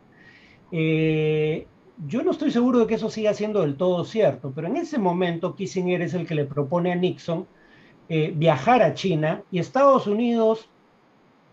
Eh, 0.71 1.67
yo 2.07 2.23
no 2.23 2.31
estoy 2.31 2.51
seguro 2.51 2.81
de 2.81 2.87
que 2.87 2.95
eso 2.95 3.11
siga 3.11 3.35
siendo 3.35 3.63
del 3.63 3.77
todo 3.77 4.05
cierto, 4.05 4.53
pero 4.55 4.69
en 4.69 4.77
ese 4.77 4.99
momento 4.99 5.57
Kissinger 5.57 6.03
es 6.03 6.15
el 6.15 6.27
que 6.27 6.35
le 6.35 6.45
propone 6.45 6.93
a 6.93 6.97
Nixon 6.97 7.47
eh, 8.09 8.33
viajar 8.35 8.83
a 8.83 8.95
China 8.95 9.43
y 9.51 9.59
Estados 9.59 10.07
Unidos 10.07 10.71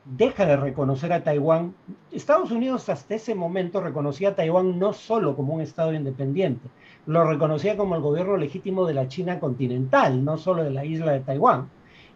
deja 0.06 0.46
de 0.46 0.56
reconocer 0.56 1.12
a 1.12 1.24
Taiwán. 1.24 1.76
Estados 2.12 2.52
Unidos 2.52 2.89
hasta 2.89 3.15
ese 3.15 3.36
momento 3.36 3.82
reconocía 3.82 4.30
a 4.30 4.36
Taiwán 4.36 4.80
no 4.80 4.94
solo 4.94 5.36
como 5.36 5.56
un 5.56 5.62
Estado 5.62 5.94
independiente, 5.94 6.68
lo 7.06 7.24
reconocía 7.26 7.76
como 7.78 7.96
el 7.96 8.02
gobierno 8.02 8.38
legítimo 8.38 8.86
de 8.86 8.94
la 8.94 9.08
China 9.08 9.39
continental, 9.39 10.24
no 10.24 10.38
solo 10.38 10.63
de 10.63 10.72
la 10.72 10.86
isla 10.86 11.12
de 11.12 11.20
Taiwán 11.20 11.70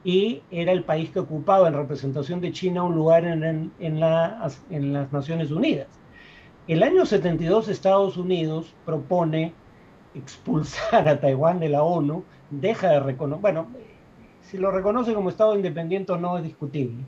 y 0.03 0.41
era 0.49 0.71
el 0.71 0.83
país 0.83 1.09
que 1.09 1.19
ocupaba 1.19 1.67
en 1.67 1.73
representación 1.73 2.39
de 2.39 2.51
China 2.51 2.83
un 2.83 2.95
lugar 2.95 3.25
en, 3.25 3.71
en, 3.79 3.99
las 3.99 5.11
Naciones 5.11 5.51
Unidas. 5.51 5.87
El 6.67 6.83
año 6.83 7.05
72 7.05 7.67
Estados 7.67 8.15
Unidos 8.15 8.73
propone 8.85 9.53
expulsar 10.15 11.07
a 11.07 11.19
Taiwán 11.19 11.59
de 11.59 11.69
la 11.69 11.83
ONU, 11.83 12.23
deja 12.49 12.89
de 12.89 12.99
reconocer, 12.99 13.41
bueno, 13.41 13.67
si 14.41 14.57
lo 14.57 14.71
reconoce 14.71 15.13
como 15.13 15.29
Estado 15.29 15.55
independiente 15.55 16.17
no 16.17 16.37
es 16.37 16.43
discutible, 16.43 17.03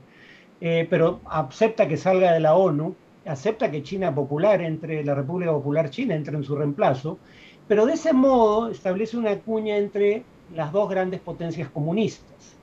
eh, 0.64 0.86
pero 0.88 1.18
acepta 1.24 1.88
que 1.88 1.96
salga 1.96 2.32
de 2.32 2.38
la 2.38 2.54
ONU, 2.54 2.94
acepta 3.26 3.68
que 3.68 3.82
China 3.82 4.14
Popular 4.14 4.62
entre, 4.62 5.04
la 5.04 5.12
República 5.12 5.50
Popular 5.50 5.90
China 5.90 6.14
entre 6.14 6.36
en 6.36 6.44
su 6.44 6.54
reemplazo, 6.54 7.18
pero 7.66 7.84
de 7.84 7.94
ese 7.94 8.12
modo 8.12 8.68
establece 8.68 9.16
una 9.16 9.36
cuña 9.40 9.76
entre 9.76 10.22
las 10.54 10.70
dos 10.70 10.88
grandes 10.88 11.18
potencias 11.18 11.68
comunistas. 11.68 12.54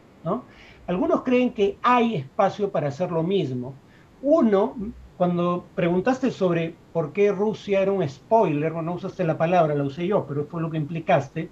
Algunos 0.87 1.23
creen 1.23 1.51
que 1.51 1.77
hay 1.81 2.15
espacio 2.15 2.71
para 2.71 2.87
hacer 2.87 3.11
lo 3.11 3.21
mismo. 3.21 3.73
Uno, 4.21 4.77
cuando 5.17 5.65
preguntaste 5.75 6.31
sobre 6.31 6.75
por 6.93 7.11
qué 7.11 7.33
Rusia 7.33 7.81
era 7.81 7.91
un 7.91 8.07
spoiler, 8.07 8.71
no 8.75 8.93
usaste 8.93 9.25
la 9.25 9.37
palabra, 9.37 9.75
la 9.75 9.83
usé 9.83 10.07
yo, 10.07 10.25
pero 10.25 10.45
fue 10.45 10.61
lo 10.61 10.69
que 10.69 10.77
implicaste, 10.77 11.49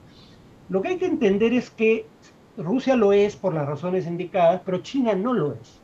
lo 0.69 0.81
que 0.81 0.87
hay 0.87 0.97
que 0.97 1.07
entender 1.07 1.51
es 1.51 1.69
que 1.69 2.05
Rusia 2.55 2.95
lo 2.95 3.11
es 3.11 3.35
por 3.35 3.53
las 3.53 3.67
razones 3.67 4.07
indicadas, 4.07 4.61
pero 4.63 4.77
China 4.77 5.13
no 5.13 5.33
lo 5.33 5.53
es. 5.53 5.81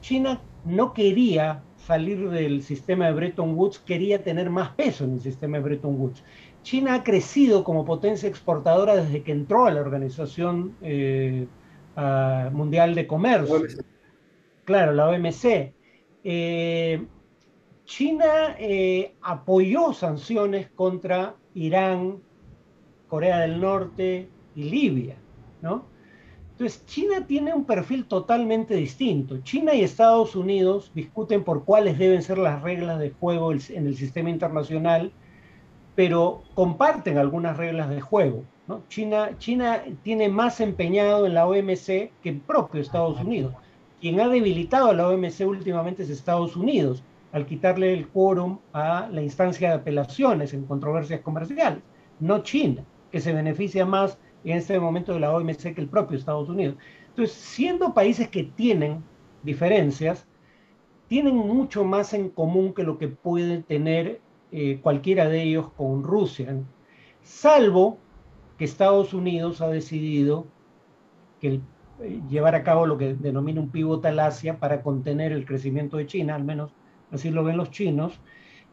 China 0.00 0.40
no 0.64 0.92
quería 0.92 1.62
salir 1.76 2.28
del 2.30 2.62
sistema 2.62 3.06
de 3.06 3.12
Bretton 3.12 3.54
Woods, 3.56 3.78
quería 3.78 4.22
tener 4.22 4.50
más 4.50 4.70
peso 4.70 5.04
en 5.04 5.14
el 5.14 5.20
sistema 5.20 5.56
de 5.58 5.64
Bretton 5.64 6.00
Woods. 6.00 6.22
China 6.62 6.94
ha 6.94 7.02
crecido 7.04 7.64
como 7.64 7.84
potencia 7.84 8.28
exportadora 8.28 8.96
desde 8.96 9.22
que 9.22 9.32
entró 9.32 9.66
a 9.66 9.70
la 9.70 9.80
organización 9.80 10.76
eh, 10.82 11.46
Mundial 12.52 12.94
de 12.94 13.06
Comercio. 13.06 13.62
Claro, 14.64 14.92
la 14.92 15.08
OMC. 15.08 15.74
Eh, 16.22 17.06
China 17.84 18.56
eh, 18.58 19.16
apoyó 19.22 19.92
sanciones 19.92 20.70
contra 20.70 21.34
Irán, 21.54 22.22
Corea 23.08 23.40
del 23.40 23.60
Norte 23.60 24.28
y 24.54 24.64
Libia, 24.64 25.16
¿no? 25.60 25.89
Entonces, 26.60 26.84
China 26.84 27.26
tiene 27.26 27.54
un 27.54 27.64
perfil 27.64 28.04
totalmente 28.04 28.74
distinto. 28.74 29.38
China 29.38 29.72
y 29.72 29.82
Estados 29.82 30.36
Unidos 30.36 30.92
discuten 30.94 31.42
por 31.42 31.64
cuáles 31.64 31.98
deben 31.98 32.20
ser 32.20 32.36
las 32.36 32.60
reglas 32.60 32.98
de 32.98 33.12
juego 33.12 33.50
en 33.50 33.86
el 33.86 33.96
sistema 33.96 34.28
internacional, 34.28 35.10
pero 35.94 36.42
comparten 36.52 37.16
algunas 37.16 37.56
reglas 37.56 37.88
de 37.88 38.02
juego. 38.02 38.44
China, 38.88 39.30
China 39.38 39.82
tiene 40.02 40.28
más 40.28 40.60
empeñado 40.60 41.24
en 41.24 41.32
la 41.32 41.46
OMC 41.46 42.12
que 42.22 42.28
el 42.28 42.40
propio 42.40 42.82
Estados 42.82 43.18
Unidos. 43.22 43.54
Quien 43.98 44.20
ha 44.20 44.28
debilitado 44.28 44.90
a 44.90 44.94
la 44.94 45.08
OMC 45.08 45.40
últimamente 45.46 46.02
es 46.02 46.10
Estados 46.10 46.56
Unidos, 46.56 47.02
al 47.32 47.46
quitarle 47.46 47.94
el 47.94 48.06
quórum 48.08 48.58
a 48.74 49.08
la 49.10 49.22
instancia 49.22 49.70
de 49.70 49.76
apelaciones 49.76 50.52
en 50.52 50.66
controversias 50.66 51.22
comerciales, 51.22 51.82
no 52.18 52.42
China, 52.42 52.84
que 53.10 53.22
se 53.22 53.32
beneficia 53.32 53.86
más 53.86 54.18
en 54.44 54.56
este 54.56 54.78
momento 54.78 55.12
de 55.12 55.20
la 55.20 55.32
OMC 55.32 55.74
que 55.74 55.80
el 55.80 55.88
propio 55.88 56.16
Estados 56.16 56.48
Unidos. 56.48 56.76
Entonces, 57.08 57.36
siendo 57.36 57.92
países 57.92 58.28
que 58.28 58.44
tienen 58.44 59.02
diferencias, 59.42 60.26
tienen 61.08 61.36
mucho 61.36 61.84
más 61.84 62.14
en 62.14 62.30
común 62.30 62.72
que 62.72 62.84
lo 62.84 62.98
que 62.98 63.08
puede 63.08 63.62
tener 63.62 64.20
eh, 64.52 64.78
cualquiera 64.82 65.28
de 65.28 65.42
ellos 65.42 65.70
con 65.76 66.04
Rusia, 66.04 66.56
salvo 67.22 67.98
que 68.58 68.64
Estados 68.64 69.12
Unidos 69.14 69.60
ha 69.60 69.68
decidido 69.68 70.46
que 71.40 71.60
eh, 72.00 72.20
llevar 72.28 72.54
a 72.54 72.62
cabo 72.62 72.86
lo 72.86 72.96
que 72.96 73.14
denomina 73.14 73.60
un 73.60 73.70
pivot 73.70 74.04
al 74.06 74.20
Asia 74.20 74.58
para 74.58 74.82
contener 74.82 75.32
el 75.32 75.46
crecimiento 75.46 75.96
de 75.96 76.06
China, 76.06 76.34
al 76.34 76.44
menos 76.44 76.72
así 77.10 77.30
lo 77.30 77.42
ven 77.42 77.56
los 77.56 77.70
chinos, 77.70 78.20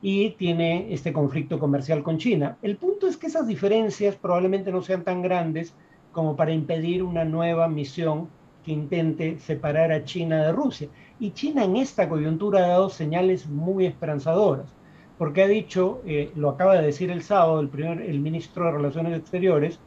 y 0.01 0.31
tiene 0.31 0.93
este 0.93 1.12
conflicto 1.12 1.60
comercial 1.60 2.03
con 2.03 2.17
China. 2.17 2.57
El 2.62 2.77
punto 2.77 3.07
es 3.07 3.17
que 3.17 3.27
esas 3.27 3.47
diferencias 3.47 4.15
probablemente 4.15 4.71
no 4.71 4.81
sean 4.81 5.03
tan 5.03 5.21
grandes 5.21 5.73
como 6.12 6.36
para 6.36 6.51
impedir 6.51 7.03
una 7.03 7.25
nueva 7.25 7.67
misión 7.67 8.29
que 8.63 8.71
intente 8.71 9.39
separar 9.39 9.91
a 9.91 10.03
China 10.03 10.43
de 10.43 10.51
Rusia. 10.51 10.89
Y 11.19 11.31
China 11.31 11.63
en 11.63 11.77
esta 11.77 12.10
coyuntura 12.10 12.65
ha 12.65 12.67
dado 12.67 12.89
señales 12.89 13.47
muy 13.47 13.86
esperanzadoras, 13.86 14.75
porque 15.17 15.43
ha 15.43 15.47
dicho, 15.47 16.01
eh, 16.05 16.31
lo 16.36 16.49
acaba 16.49 16.75
de 16.75 16.86
decir 16.86 17.10
el 17.10 17.23
sábado 17.23 17.60
el, 17.60 17.69
primer, 17.69 18.01
el 18.01 18.19
ministro 18.19 18.65
de 18.65 18.71
Relaciones 18.71 19.17
Exteriores, 19.17 19.79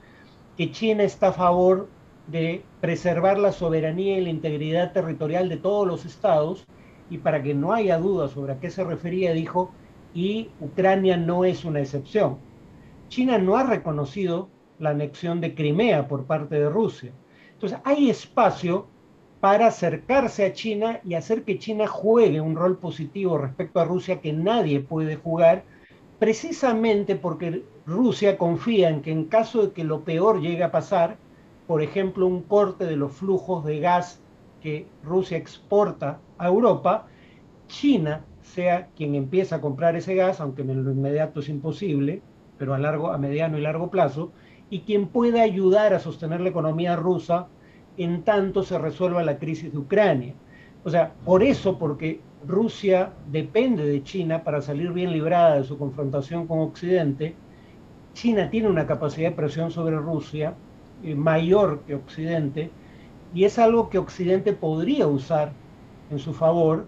que 0.57 0.73
China 0.73 1.05
está 1.05 1.29
a 1.29 1.33
favor 1.33 1.89
de 2.27 2.63
preservar 2.81 3.39
la 3.39 3.53
soberanía 3.53 4.19
y 4.19 4.23
la 4.23 4.31
integridad 4.31 4.93
territorial 4.93 5.49
de 5.49 5.57
todos 5.57 5.87
los 5.87 6.05
estados, 6.05 6.67
y 7.11 7.19
para 7.19 7.43
que 7.43 7.55
no 7.55 7.73
haya 7.73 7.99
duda 7.99 8.29
sobre 8.29 8.53
a 8.53 8.61
qué 8.61 8.71
se 8.71 8.85
refería, 8.85 9.33
dijo, 9.33 9.73
y 10.15 10.51
Ucrania 10.61 11.17
no 11.17 11.45
es 11.45 11.65
una 11.65 11.81
excepción. 11.81 12.39
China 13.09 13.39
no 13.39 13.57
ha 13.57 13.65
reconocido 13.65 14.49
la 14.79 14.91
anexión 14.91 15.41
de 15.41 15.55
Crimea 15.55 16.09
por 16.09 16.25
parte 16.25 16.57
de 16.57 16.69
Rusia. 16.69 17.13
Entonces 17.53 17.79
hay 17.85 18.11
espacio 18.11 18.87
para 19.41 19.69
acercarse 19.69 20.45
a 20.45 20.53
China 20.53 21.01
y 21.05 21.15
hacer 21.15 21.45
que 21.45 21.59
China 21.59 21.87
juegue 21.87 22.41
un 22.41 22.57
rol 22.57 22.79
positivo 22.79 23.39
respecto 23.39 23.81
a 23.81 23.85
Rusia 23.85 24.21
que 24.21 24.33
nadie 24.33 24.81
puede 24.81 25.17
jugar, 25.17 25.65
precisamente 26.19 27.17
porque 27.17 27.65
Rusia 27.87 28.37
confía 28.37 28.91
en 28.91 29.01
que 29.01 29.11
en 29.11 29.25
caso 29.25 29.67
de 29.67 29.73
que 29.73 29.85
lo 29.85 30.03
peor 30.03 30.41
llegue 30.41 30.63
a 30.63 30.71
pasar, 30.71 31.17
por 31.67 31.83
ejemplo, 31.83 32.27
un 32.27 32.43
corte 32.43 32.85
de 32.85 32.97
los 32.97 33.13
flujos 33.13 33.65
de 33.65 33.81
gas 33.81 34.21
que 34.63 34.87
Rusia 35.03 35.39
exporta 35.39 36.21
a 36.37 36.49
Europa, 36.49 37.07
China 37.69 38.25
sea 38.43 38.89
quien 38.97 39.15
empieza 39.15 39.57
a 39.57 39.61
comprar 39.61 39.97
ese 39.97 40.15
gas, 40.15 40.41
aunque 40.41 40.63
en 40.63 40.85
lo 40.85 40.93
inmediato 40.93 41.41
es 41.41 41.49
imposible, 41.49 42.23
pero 42.59 42.75
a, 42.75 42.79
largo, 42.79 43.11
a 43.11 43.19
mediano 43.19 43.59
y 43.59 43.63
largo 43.63 43.91
plazo, 43.91 44.33
y 44.71 44.81
quien 44.81 45.09
pueda 45.09 45.43
ayudar 45.43 45.95
a 45.95 45.99
sostener 45.99 46.41
la 46.41 46.51
economía 46.51 46.97
rusa 46.97 47.49
en 47.97 48.23
tanto 48.23 48.63
se 48.63 48.79
resuelva 48.79 49.23
la 49.23 49.39
crisis 49.39 49.73
de 49.73 49.79
Ucrania. 49.79 50.35
O 50.85 50.91
sea, 50.91 51.13
por 51.25 51.43
eso, 51.43 51.79
porque 51.79 52.21
Rusia 52.47 53.13
depende 53.31 53.85
de 53.85 54.03
China 54.03 54.45
para 54.45 54.63
salir 54.63 54.93
bien 54.93 55.13
librada 55.13 55.57
de 55.57 55.65
su 55.65 55.77
confrontación 55.77 56.47
con 56.47 56.61
Occidente, 56.61 57.35
China 58.15 58.51
tiene 58.51 58.69
una 58.69 58.87
capacidad 58.87 59.31
de 59.31 59.37
presión 59.37 59.71
sobre 59.71 59.97
Rusia 59.97 60.55
eh, 61.03 61.15
mayor 61.15 61.81
que 61.87 61.95
Occidente, 61.95 62.71
y 63.35 63.45
es 63.45 63.59
algo 63.59 63.91
que 63.91 63.99
Occidente 63.99 64.53
podría 64.53 65.07
usar 65.07 65.53
en 66.11 66.19
su 66.19 66.33
favor, 66.33 66.87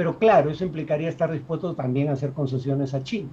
pero 0.00 0.18
claro, 0.18 0.50
eso 0.50 0.64
implicaría 0.64 1.10
estar 1.10 1.30
dispuesto 1.30 1.74
también 1.74 2.08
a 2.08 2.12
hacer 2.12 2.32
concesiones 2.32 2.94
a 2.94 3.02
China. 3.02 3.28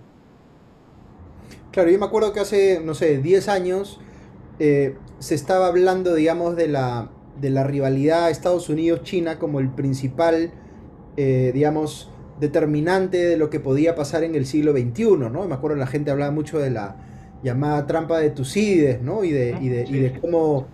Claro, 1.72 1.90
yo 1.90 1.98
me 1.98 2.06
acuerdo 2.06 2.34
que 2.34 2.42
hace, 2.42 2.82
no 2.84 2.94
sé, 2.94 3.20
10 3.20 3.48
años 3.48 4.02
eh, 4.60 4.98
se 5.20 5.36
estaba 5.36 5.68
hablando, 5.68 6.14
digamos, 6.14 6.58
de 6.58 6.68
la, 6.68 7.10
de 7.40 7.52
la 7.52 7.64
rivalidad 7.64 8.30
Estados 8.30 8.68
Unidos-China 8.68 9.40
como 9.40 9.62
el 9.62 9.70
principal, 9.70 10.52
eh, 11.16 11.52
digamos, 11.54 12.12
determinante 12.42 13.16
de 13.16 13.38
lo 13.38 13.50
que 13.50 13.62
podía 13.62 13.96
pasar 13.96 14.26
en 14.26 14.36
el 14.36 14.46
siglo 14.46 14.74
XXI, 14.74 15.30
¿no? 15.32 15.48
Me 15.48 15.56
acuerdo 15.56 15.78
la 15.78 15.88
gente 15.88 16.12
hablaba 16.12 16.32
mucho 16.34 16.60
de 16.60 16.72
la 16.72 16.98
llamada 17.44 17.88
trampa 17.88 18.20
de 18.20 18.32
Tucídides, 18.32 19.02
¿no? 19.02 19.24
Y 19.24 19.32
de, 19.32 19.58
y 19.62 19.70
de, 19.70 19.86
y 19.88 20.00
de 20.00 20.20
cómo 20.20 20.68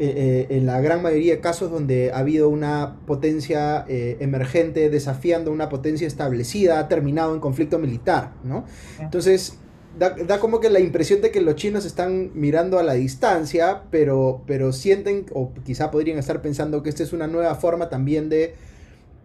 eh, 0.00 0.46
en 0.50 0.66
la 0.66 0.80
gran 0.80 1.02
mayoría 1.02 1.34
de 1.34 1.40
casos 1.40 1.70
donde 1.70 2.12
ha 2.12 2.18
habido 2.18 2.48
una 2.48 2.96
potencia 3.06 3.84
emergente 3.88 4.90
desafiando 4.90 5.52
una 5.52 5.68
potencia 5.68 6.06
establecida 6.06 6.78
ha 6.78 6.88
terminado 6.88 7.34
en 7.34 7.40
conflicto 7.40 7.78
militar, 7.78 8.32
¿no? 8.44 8.64
Entonces, 9.00 9.58
da, 9.98 10.38
como 10.38 10.60
que 10.60 10.70
la 10.70 10.80
impresión 10.80 11.20
de 11.20 11.30
que 11.30 11.40
los 11.40 11.56
chinos 11.56 11.84
están 11.84 12.30
mirando 12.34 12.78
a 12.78 12.82
la 12.82 12.94
distancia, 12.94 13.82
pero, 13.90 14.42
pero 14.46 14.72
sienten, 14.72 15.26
o 15.32 15.52
quizá 15.64 15.90
podrían 15.90 16.18
estar 16.18 16.40
pensando 16.40 16.82
que 16.82 16.90
esta 16.90 17.02
es 17.02 17.12
una 17.12 17.26
nueva 17.26 17.54
forma 17.56 17.88
también 17.88 18.28
de, 18.28 18.54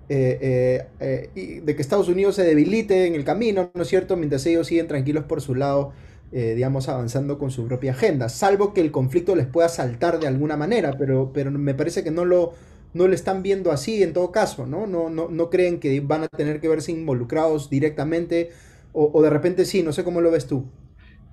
eh, 0.09 0.87
eh, 0.99 1.29
eh, 1.35 1.61
de 1.63 1.75
que 1.75 1.81
Estados 1.81 2.09
Unidos 2.09 2.35
se 2.35 2.43
debilite 2.43 3.05
en 3.05 3.15
el 3.15 3.23
camino, 3.23 3.71
¿no 3.73 3.83
es 3.83 3.87
cierto? 3.87 4.17
Mientras 4.17 4.45
ellos 4.45 4.67
siguen 4.67 4.87
tranquilos 4.87 5.25
por 5.25 5.41
su 5.41 5.55
lado, 5.55 5.93
digamos, 6.33 6.89
avanzando 6.89 7.37
con 7.37 7.51
su 7.51 7.67
propia 7.67 7.91
agenda, 7.91 8.27
salvo 8.27 8.73
que 8.73 8.81
el 8.81 8.91
conflicto 8.91 9.35
les 9.35 9.45
pueda 9.45 9.69
saltar 9.69 10.19
de 10.19 10.27
alguna 10.27 10.57
manera, 10.57 10.97
pero, 10.97 11.31
pero 11.31 11.51
me 11.51 11.75
parece 11.75 12.03
que 12.03 12.09
no 12.09 12.25
lo, 12.25 12.53
no 12.93 13.07
lo 13.07 13.13
están 13.13 13.43
viendo 13.43 13.71
así 13.71 14.01
en 14.01 14.13
todo 14.13 14.31
caso, 14.31 14.65
¿no? 14.65 14.87
No, 14.87 15.09
no, 15.09 15.27
no 15.29 15.49
creen 15.49 15.79
que 15.79 15.99
van 15.99 16.23
a 16.23 16.27
tener 16.27 16.59
que 16.59 16.67
verse 16.67 16.91
involucrados 16.91 17.69
directamente 17.69 18.49
o, 18.93 19.21
de 19.23 19.29
repente 19.29 19.65
sí, 19.65 19.81
no 19.81 19.91
sé 19.91 20.03
cómo 20.03 20.21
lo 20.21 20.29
ves 20.31 20.47
tú. 20.47 20.65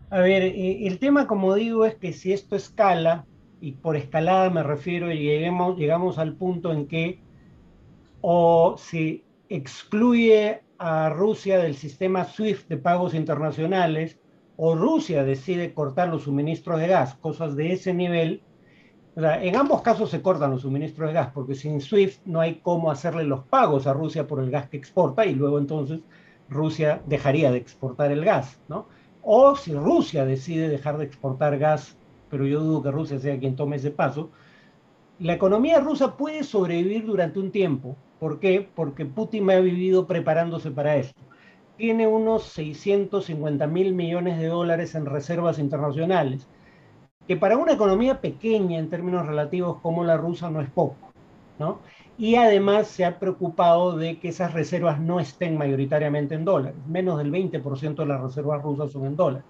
A 0.09 0.21
ver, 0.21 0.43
eh, 0.43 0.87
el 0.87 0.99
tema, 0.99 1.27
como 1.27 1.55
digo, 1.55 1.85
es 1.85 1.95
que 1.95 2.13
si 2.13 2.33
esto 2.33 2.57
escala, 2.57 3.27
y 3.61 3.73
por 3.73 3.97
escalada 3.97 4.49
me 4.49 4.63
refiero, 4.63 5.09
lleguemos, 5.09 5.79
llegamos 5.79 6.19
al 6.19 6.35
punto 6.37 6.73
en 6.73 6.87
que 6.87 7.21
o 8.23 8.77
si 8.79 9.25
excluye 9.49 10.63
a 10.79 11.11
Rusia 11.11 11.59
del 11.59 11.75
sistema 11.75 12.25
SWIFT 12.25 12.69
de 12.69 12.77
pagos 12.79 13.15
internacionales, 13.15 14.19
o 14.63 14.75
Rusia 14.75 15.25
decide 15.25 15.73
cortar 15.73 16.09
los 16.09 16.25
suministros 16.25 16.79
de 16.79 16.87
gas, 16.87 17.15
cosas 17.15 17.57
de 17.57 17.73
ese 17.73 17.95
nivel, 17.95 18.43
en 19.17 19.57
ambos 19.57 19.81
casos 19.81 20.11
se 20.11 20.21
cortan 20.21 20.51
los 20.51 20.61
suministros 20.61 21.09
de 21.09 21.15
gas, 21.15 21.31
porque 21.33 21.55
sin 21.55 21.81
SWIFT 21.81 22.27
no 22.27 22.41
hay 22.41 22.57
cómo 22.57 22.91
hacerle 22.91 23.25
los 23.25 23.43
pagos 23.45 23.87
a 23.87 23.95
Rusia 23.95 24.27
por 24.27 24.39
el 24.39 24.51
gas 24.51 24.69
que 24.69 24.77
exporta 24.77 25.25
y 25.25 25.35
luego 25.35 25.59
entonces 25.59 26.01
Rusia 26.51 27.01
dejaría 27.07 27.51
de 27.51 27.57
exportar 27.57 28.13
el 28.13 28.23
gas, 28.23 28.61
¿no? 28.69 28.85
O 29.23 29.57
si 29.57 29.73
Rusia 29.73 30.27
decide 30.27 30.69
dejar 30.69 30.99
de 30.99 31.07
exportar 31.07 31.57
gas, 31.57 31.97
pero 32.29 32.45
yo 32.45 32.61
dudo 32.61 32.83
que 32.83 32.91
Rusia 32.91 33.19
sea 33.19 33.39
quien 33.39 33.57
tome 33.57 33.77
ese 33.77 33.91
paso, 33.91 34.31
la 35.21 35.33
economía 35.33 35.81
rusa 35.81 36.19
puede 36.19 36.45
sobrevivir 36.45 37.07
durante 37.07 37.39
un 37.39 37.51
tiempo. 37.51 37.97
¿Por 38.19 38.41
qué? 38.41 38.69
Porque 38.75 39.07
Putin 39.07 39.51
ha 39.51 39.59
vivido 39.59 40.07
preparándose 40.07 40.71
para 40.71 40.97
esto. 40.97 41.23
Tiene 41.81 42.07
unos 42.07 42.43
650 42.43 43.67
mil 43.67 43.95
millones 43.95 44.39
de 44.39 44.49
dólares 44.49 44.95
en 44.95 45.07
reservas 45.07 45.59
internacionales, 45.59 46.47
que 47.27 47.39
para 47.39 47.57
una 47.57 47.73
economía 47.73 48.21
pequeña 48.21 48.79
en 48.79 48.91
términos 48.91 49.27
relativos 49.27 49.79
como 49.81 50.05
la 50.05 50.19
rusa 50.19 50.51
no 50.51 50.61
es 50.61 50.69
poco, 50.69 50.97
¿no? 51.59 51.79
y 52.19 52.35
además 52.35 52.89
se 52.89 53.07
ha 53.07 53.19
preocupado 53.19 53.97
de 53.97 54.19
que 54.19 54.29
esas 54.29 54.53
reservas 54.53 55.01
no 55.01 55.21
estén 55.21 55.57
mayoritariamente 55.57 56.35
en 56.35 56.45
dólares. 56.45 56.77
Menos 56.87 57.17
del 57.17 57.33
20% 57.33 57.95
de 57.95 58.07
las 58.07 58.21
reservas 58.21 58.61
rusas 58.61 58.93
son 58.93 59.07
en 59.07 59.17
dólares. 59.17 59.47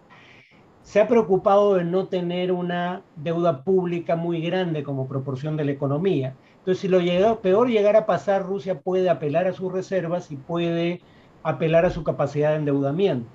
Se 0.82 1.00
ha 1.00 1.08
preocupado 1.08 1.74
de 1.74 1.82
no 1.82 2.06
tener 2.06 2.52
una 2.52 3.02
deuda 3.16 3.64
pública 3.64 4.14
muy 4.14 4.40
grande 4.40 4.84
como 4.84 5.08
proporción 5.08 5.56
de 5.56 5.64
la 5.64 5.72
economía. 5.72 6.36
Entonces, 6.58 6.80
si 6.80 6.86
lo 6.86 7.00
llega, 7.00 7.40
peor 7.40 7.68
llegara 7.68 7.98
a 7.98 8.06
pasar, 8.06 8.44
Rusia 8.44 8.78
puede 8.78 9.10
apelar 9.10 9.48
a 9.48 9.52
sus 9.52 9.72
reservas 9.72 10.30
y 10.30 10.36
puede 10.36 11.00
apelar 11.42 11.84
a 11.84 11.90
su 11.90 12.04
capacidad 12.04 12.50
de 12.50 12.56
endeudamiento. 12.56 13.28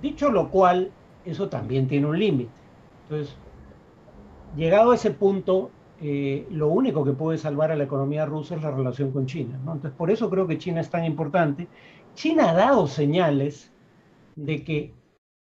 Dicho 0.00 0.30
lo 0.30 0.50
cual, 0.50 0.90
eso 1.24 1.48
también 1.48 1.88
tiene 1.88 2.06
un 2.06 2.18
límite. 2.18 2.50
Entonces, 3.04 3.36
llegado 4.56 4.92
a 4.92 4.94
ese 4.94 5.10
punto, 5.10 5.70
eh, 6.00 6.46
lo 6.50 6.68
único 6.68 7.04
que 7.04 7.12
puede 7.12 7.38
salvar 7.38 7.70
a 7.70 7.76
la 7.76 7.84
economía 7.84 8.26
rusa 8.26 8.56
es 8.56 8.62
la 8.62 8.70
relación 8.70 9.12
con 9.12 9.26
China. 9.26 9.56
Entonces, 9.58 9.92
por 9.92 10.10
eso 10.10 10.30
creo 10.30 10.46
que 10.46 10.58
China 10.58 10.80
es 10.80 10.90
tan 10.90 11.04
importante. 11.04 11.68
China 12.14 12.50
ha 12.50 12.54
dado 12.54 12.86
señales 12.86 13.72
de 14.34 14.64
que 14.64 14.94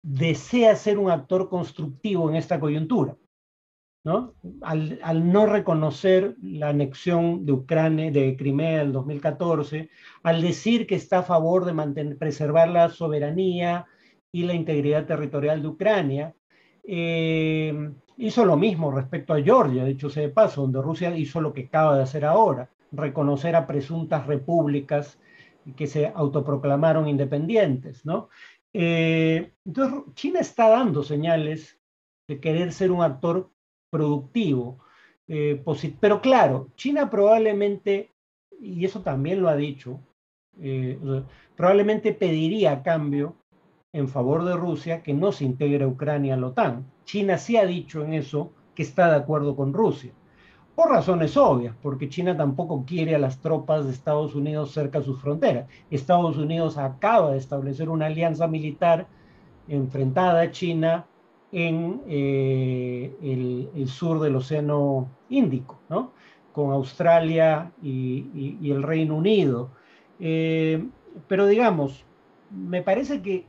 desea 0.02 0.76
ser 0.76 0.98
un 0.98 1.10
actor 1.10 1.48
constructivo 1.48 2.28
en 2.28 2.36
esta 2.36 2.60
coyuntura. 2.60 3.16
¿No? 4.04 4.34
Al, 4.62 5.32
no 5.32 5.46
reconocer 5.46 6.36
la 6.42 6.68
anexión 6.68 7.44
de 7.44 7.52
Ucrania, 7.52 8.10
de 8.10 8.36
Crimea 8.36 8.82
en 8.82 8.92
2014, 8.92 9.90
al 10.22 10.42
decir 10.42 10.86
que 10.86 10.94
está 10.94 11.20
a 11.20 11.22
favor 11.22 11.64
de 11.64 11.72
mantener, 11.72 12.18
preservar 12.18 12.68
la 12.68 12.90
soberanía 12.90 13.86
y 14.30 14.44
la 14.44 14.54
integridad 14.54 15.06
territorial 15.06 15.62
de 15.62 15.68
Ucrania, 15.68 16.34
eh, 16.86 17.90
Hizo 18.16 18.44
lo 18.44 18.56
mismo 18.56 18.92
respecto 18.92 19.34
a 19.34 19.42
Georgia, 19.42 19.84
dicho 19.84 20.08
sea 20.08 20.22
de 20.22 20.28
paso, 20.28 20.62
donde 20.62 20.80
Rusia 20.80 21.16
hizo 21.16 21.40
lo 21.40 21.52
que 21.52 21.62
acaba 21.62 21.96
de 21.96 22.04
hacer 22.04 22.24
ahora, 22.24 22.70
reconocer 22.92 23.56
a 23.56 23.66
presuntas 23.66 24.26
repúblicas 24.26 25.18
que 25.76 25.88
se 25.88 26.06
autoproclamaron 26.14 27.08
independientes, 27.08 28.06
¿no? 28.06 28.28
Eh, 28.72 29.52
entonces, 29.64 30.14
China 30.14 30.40
está 30.40 30.68
dando 30.68 31.02
señales 31.02 31.80
de 32.28 32.38
querer 32.38 32.72
ser 32.72 32.92
un 32.92 33.02
actor 33.02 33.50
productivo, 33.94 34.80
eh, 35.28 35.62
pero 36.00 36.20
claro, 36.20 36.68
China 36.74 37.08
probablemente, 37.08 38.10
y 38.60 38.84
eso 38.84 39.02
también 39.02 39.40
lo 39.40 39.48
ha 39.48 39.54
dicho, 39.54 40.00
eh, 40.60 40.98
probablemente 41.56 42.12
pediría 42.12 42.72
a 42.72 42.82
cambio 42.82 43.36
en 43.92 44.08
favor 44.08 44.44
de 44.44 44.56
Rusia 44.56 45.00
que 45.04 45.14
no 45.14 45.30
se 45.30 45.44
integre 45.44 45.86
Ucrania 45.86 46.34
a 46.34 46.36
la 46.36 46.48
OTAN. 46.48 46.84
China 47.04 47.38
sí 47.38 47.56
ha 47.56 47.66
dicho 47.66 48.02
en 48.04 48.14
eso 48.14 48.50
que 48.74 48.82
está 48.82 49.10
de 49.10 49.16
acuerdo 49.16 49.54
con 49.54 49.72
Rusia. 49.72 50.12
por 50.74 50.90
razones 50.90 51.36
obvias, 51.36 51.76
porque 51.82 52.08
China 52.08 52.36
tampoco 52.36 52.84
quiere 52.84 53.14
a 53.14 53.18
las 53.20 53.38
tropas 53.40 53.84
de 53.84 53.92
Estados 53.92 54.34
Unidos 54.34 54.72
cerca 54.72 54.98
de 54.98 55.04
sus 55.04 55.20
fronteras. 55.20 55.68
Estados 55.88 56.36
Unidos 56.36 56.78
acaba 56.78 57.30
de 57.30 57.38
establecer 57.38 57.88
una 57.88 58.06
alianza 58.06 58.48
militar 58.48 59.06
enfrentada 59.68 60.40
a 60.40 60.50
China 60.50 61.06
en 61.54 62.02
eh, 62.08 63.70
el, 63.76 63.88
sur 63.88 64.18
del 64.18 64.34
Océano 64.34 65.08
Índico, 65.28 65.78
¿no? 65.88 66.10
con 66.52 66.72
Australia 66.72 67.70
y, 67.80 68.58
el 68.70 68.82
Reino 68.82 69.16
Unido. 69.16 69.70
Eh, 70.18 70.84
pero 71.28 71.46
digamos, 71.46 72.04
me 72.50 72.82
parece 72.82 73.22
que 73.22 73.46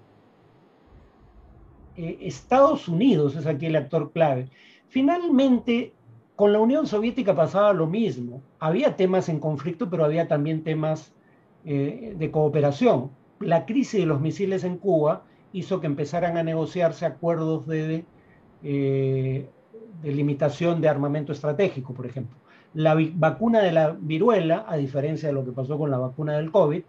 eh, 1.98 2.18
Estados 2.22 2.88
Unidos 2.88 3.36
es 3.36 3.48
aquí 3.48 3.66
el 3.66 3.76
actor 3.76 4.12
clave. 4.12 4.50
Finalmente, 4.88 5.92
con 6.36 6.54
la 6.54 6.60
Unión 6.60 6.86
Soviética 6.86 7.36
pasaba 7.36 7.74
lo 7.74 7.88
mismo. 7.88 8.44
Había 8.60 8.96
temas 8.96 9.30
en 9.30 9.40
conflicto, 9.40 9.90
pero 9.90 10.06
había 10.06 10.28
también 10.28 10.64
temas 10.64 11.12
de 11.64 12.30
cooperación. 12.32 13.10
La 13.40 13.66
crisis 13.66 14.02
de 14.02 14.06
los 14.06 14.22
misiles 14.22 14.64
en 14.64 14.78
Cuba 14.78 15.24
hizo 15.56 15.80
que 15.80 15.88
empezaran 15.88 16.38
a 16.38 16.44
negociarse 16.44 17.06
acuerdos 17.06 17.66
de, 17.66 18.04
eh, 18.62 19.50
de 20.04 20.12
limitación 20.12 20.82
de 20.82 20.90
armamento 20.90 21.32
estratégico, 21.32 21.94
por 21.94 22.06
ejemplo. 22.06 22.36
La 22.74 22.94
vacuna 23.14 23.62
de 23.62 23.72
la 23.72 23.96
viruela, 23.98 24.66
a 24.68 24.76
diferencia 24.76 25.30
de 25.30 25.34
lo 25.34 25.46
que 25.46 25.54
pasó 25.54 25.78
con 25.78 25.90
la 25.90 25.98
vacuna 25.98 26.34
del 26.34 26.52
COVID, 26.52 26.84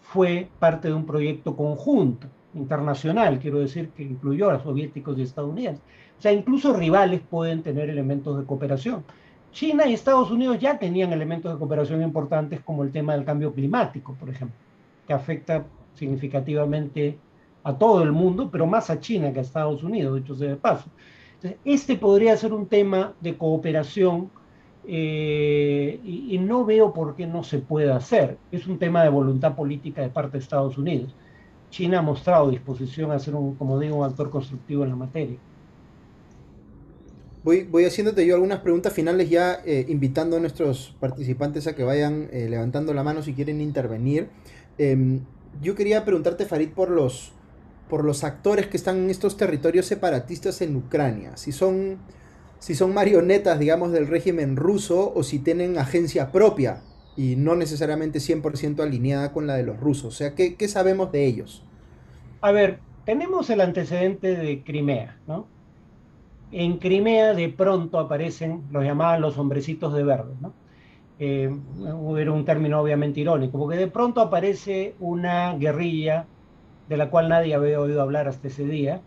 fue 0.00 0.48
parte 0.58 0.88
de 0.88 0.94
un 0.94 1.04
proyecto 1.04 1.54
conjunto, 1.54 2.26
internacional, 2.54 3.38
quiero 3.38 3.58
decir, 3.58 3.90
que 3.90 4.02
incluyó 4.02 4.50
a 4.50 4.62
soviéticos 4.62 5.18
y 5.18 5.22
estadounidenses. 5.22 5.84
O 6.18 6.22
sea, 6.22 6.32
incluso 6.32 6.72
rivales 6.72 7.20
pueden 7.20 7.62
tener 7.62 7.90
elementos 7.90 8.38
de 8.38 8.44
cooperación. 8.44 9.04
China 9.52 9.86
y 9.86 9.92
Estados 9.92 10.30
Unidos 10.30 10.58
ya 10.58 10.78
tenían 10.78 11.12
elementos 11.12 11.52
de 11.52 11.58
cooperación 11.58 12.02
importantes 12.02 12.60
como 12.60 12.82
el 12.82 12.92
tema 12.92 13.14
del 13.14 13.26
cambio 13.26 13.52
climático, 13.52 14.14
por 14.18 14.30
ejemplo, 14.30 14.56
que 15.06 15.12
afecta 15.12 15.66
significativamente 15.94 17.18
a 17.66 17.76
todo 17.76 18.00
el 18.04 18.12
mundo, 18.12 18.48
pero 18.48 18.64
más 18.64 18.90
a 18.90 19.00
China 19.00 19.32
que 19.32 19.40
a 19.40 19.42
Estados 19.42 19.82
Unidos, 19.82 20.14
dicho 20.14 20.36
sea 20.36 20.50
de 20.50 20.56
paso. 20.56 20.88
Entonces, 21.34 21.58
este 21.64 21.96
podría 21.96 22.36
ser 22.36 22.52
un 22.52 22.66
tema 22.66 23.14
de 23.20 23.36
cooperación 23.36 24.30
eh, 24.86 25.98
y, 26.04 26.38
no 26.38 26.64
veo 26.64 26.94
por 26.94 27.16
qué 27.16 27.26
no 27.26 27.42
se 27.42 27.58
puede 27.58 27.90
hacer. 27.90 28.38
Es 28.52 28.68
un 28.68 28.78
tema 28.78 29.02
de 29.02 29.08
voluntad 29.08 29.56
política 29.56 30.00
de 30.00 30.10
parte 30.10 30.38
de 30.38 30.44
Estados 30.44 30.78
Unidos. 30.78 31.12
China 31.70 31.98
ha 31.98 32.02
mostrado 32.02 32.50
disposición 32.50 33.10
a 33.10 33.18
ser, 33.18 33.34
un, 33.34 33.56
como 33.56 33.80
digo, 33.80 33.96
un 33.96 34.04
actor 34.04 34.30
constructivo 34.30 34.84
en 34.84 34.90
la 34.90 34.96
materia. 34.96 35.36
Voy, 37.42 37.64
voy 37.64 37.84
haciéndote 37.84 38.24
yo 38.24 38.36
algunas 38.36 38.60
preguntas 38.60 38.92
finales 38.92 39.28
ya, 39.28 39.60
eh, 39.66 39.86
invitando 39.88 40.36
a 40.36 40.40
nuestros 40.40 40.94
participantes 41.00 41.66
a 41.66 41.74
que 41.74 41.82
vayan 41.82 42.28
eh, 42.30 42.46
levantando 42.48 42.94
la 42.94 43.02
mano 43.02 43.22
si 43.22 43.32
quieren 43.32 43.60
intervenir. 43.60 44.28
Em, 44.78 45.22
yo 45.60 45.74
quería 45.74 46.04
preguntarte, 46.04 46.44
Farid, 46.44 46.70
por 46.70 46.90
los, 46.90 47.32
por 47.88 48.04
los 48.04 48.24
actores 48.24 48.66
que 48.66 48.76
están 48.76 48.96
en 48.96 49.10
estos 49.10 49.36
territorios 49.36 49.86
separatistas 49.86 50.60
en 50.60 50.76
Ucrania, 50.76 51.36
si 51.36 51.52
son, 51.52 51.98
si 52.58 52.74
son 52.74 52.92
marionetas, 52.92 53.58
digamos, 53.58 53.92
del 53.92 54.06
régimen 54.08 54.56
ruso 54.56 55.12
o 55.14 55.22
si 55.22 55.38
tienen 55.38 55.78
agencia 55.78 56.32
propia 56.32 56.82
y 57.16 57.36
no 57.36 57.56
necesariamente 57.56 58.18
100% 58.18 58.82
alineada 58.82 59.32
con 59.32 59.46
la 59.46 59.54
de 59.54 59.62
los 59.62 59.78
rusos. 59.78 60.06
O 60.06 60.16
sea, 60.16 60.34
¿qué, 60.34 60.56
¿qué, 60.56 60.68
sabemos 60.68 61.12
de 61.12 61.26
ellos? 61.26 61.64
A 62.40 62.52
ver, 62.52 62.80
tenemos 63.04 63.48
el 63.50 63.60
antecedente 63.60 64.36
de 64.36 64.62
Crimea, 64.62 65.16
¿no? 65.26 65.46
En 66.52 66.78
Crimea 66.78 67.34
de 67.34 67.48
pronto 67.48 67.98
aparecen, 67.98 68.62
los 68.70 68.84
llamaban 68.84 69.20
los 69.20 69.38
hombrecitos 69.38 69.94
de 69.94 70.04
verde, 70.04 70.34
¿no? 70.40 70.52
Eh, 71.18 71.50
era 72.18 72.32
un 72.32 72.44
término 72.44 72.80
obviamente 72.80 73.20
irónico, 73.20 73.58
porque 73.58 73.76
de 73.76 73.86
pronto 73.86 74.20
aparece 74.20 74.94
una 75.00 75.54
guerrilla 75.54 76.26
de 76.88 76.96
la 76.96 77.10
cual 77.10 77.28
nadie 77.28 77.54
había 77.54 77.80
oído 77.80 78.02
hablar 78.02 78.28
hasta 78.28 78.48
ese 78.48 78.64
día, 78.64 79.00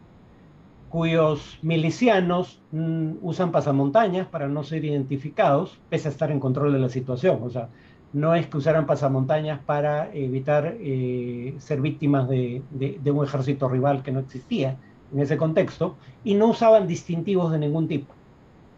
cuyos 0.90 1.60
milicianos 1.62 2.62
mm, 2.72 3.14
usan 3.22 3.52
pasamontañas 3.52 4.28
para 4.28 4.48
no 4.48 4.64
ser 4.64 4.86
identificados, 4.86 5.80
pese 5.90 6.08
a 6.08 6.12
estar 6.12 6.32
en 6.32 6.40
control 6.40 6.74
de 6.74 6.80
la 6.80 6.90
situación. 6.90 7.40
O 7.44 7.50
sea, 7.50 7.70
no 8.14 8.34
es 8.36 8.48
que 8.48 8.58
usaran 8.58 8.86
pasamontañas 8.86 9.60
para 9.60 10.12
evitar 10.14 10.76
eh, 10.80 11.56
ser 11.60 11.82
víctimas 11.82 12.28
de, 12.28 12.64
un 13.06 13.26
ejército 13.26 13.70
rival 13.70 14.02
que 14.02 14.12
no 14.12 14.20
existía 14.20 14.78
en 15.14 15.20
ese 15.20 15.38
contexto, 15.38 15.96
y 16.24 16.36
no 16.36 16.48
usaban 16.48 16.86
distintivos 16.86 17.52
de 17.52 17.58
ningún 17.58 17.88
tipo, 17.88 18.14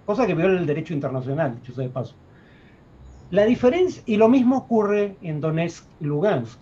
cosa 0.06 0.26
que 0.26 0.34
viola 0.34 0.58
el 0.58 0.66
derecho 0.66 0.94
internacional, 0.94 1.56
dicho 1.56 1.74
sea 1.74 1.84
de 1.84 1.90
paso. 1.90 2.16
La 3.32 3.44
diferencia, 3.46 4.02
y 4.06 4.16
lo 4.16 4.30
mismo 4.30 4.58
ocurre 4.58 5.18
en 5.22 5.42
Donetsk 5.42 5.86
y 6.00 6.06
Lugansk. 6.06 6.58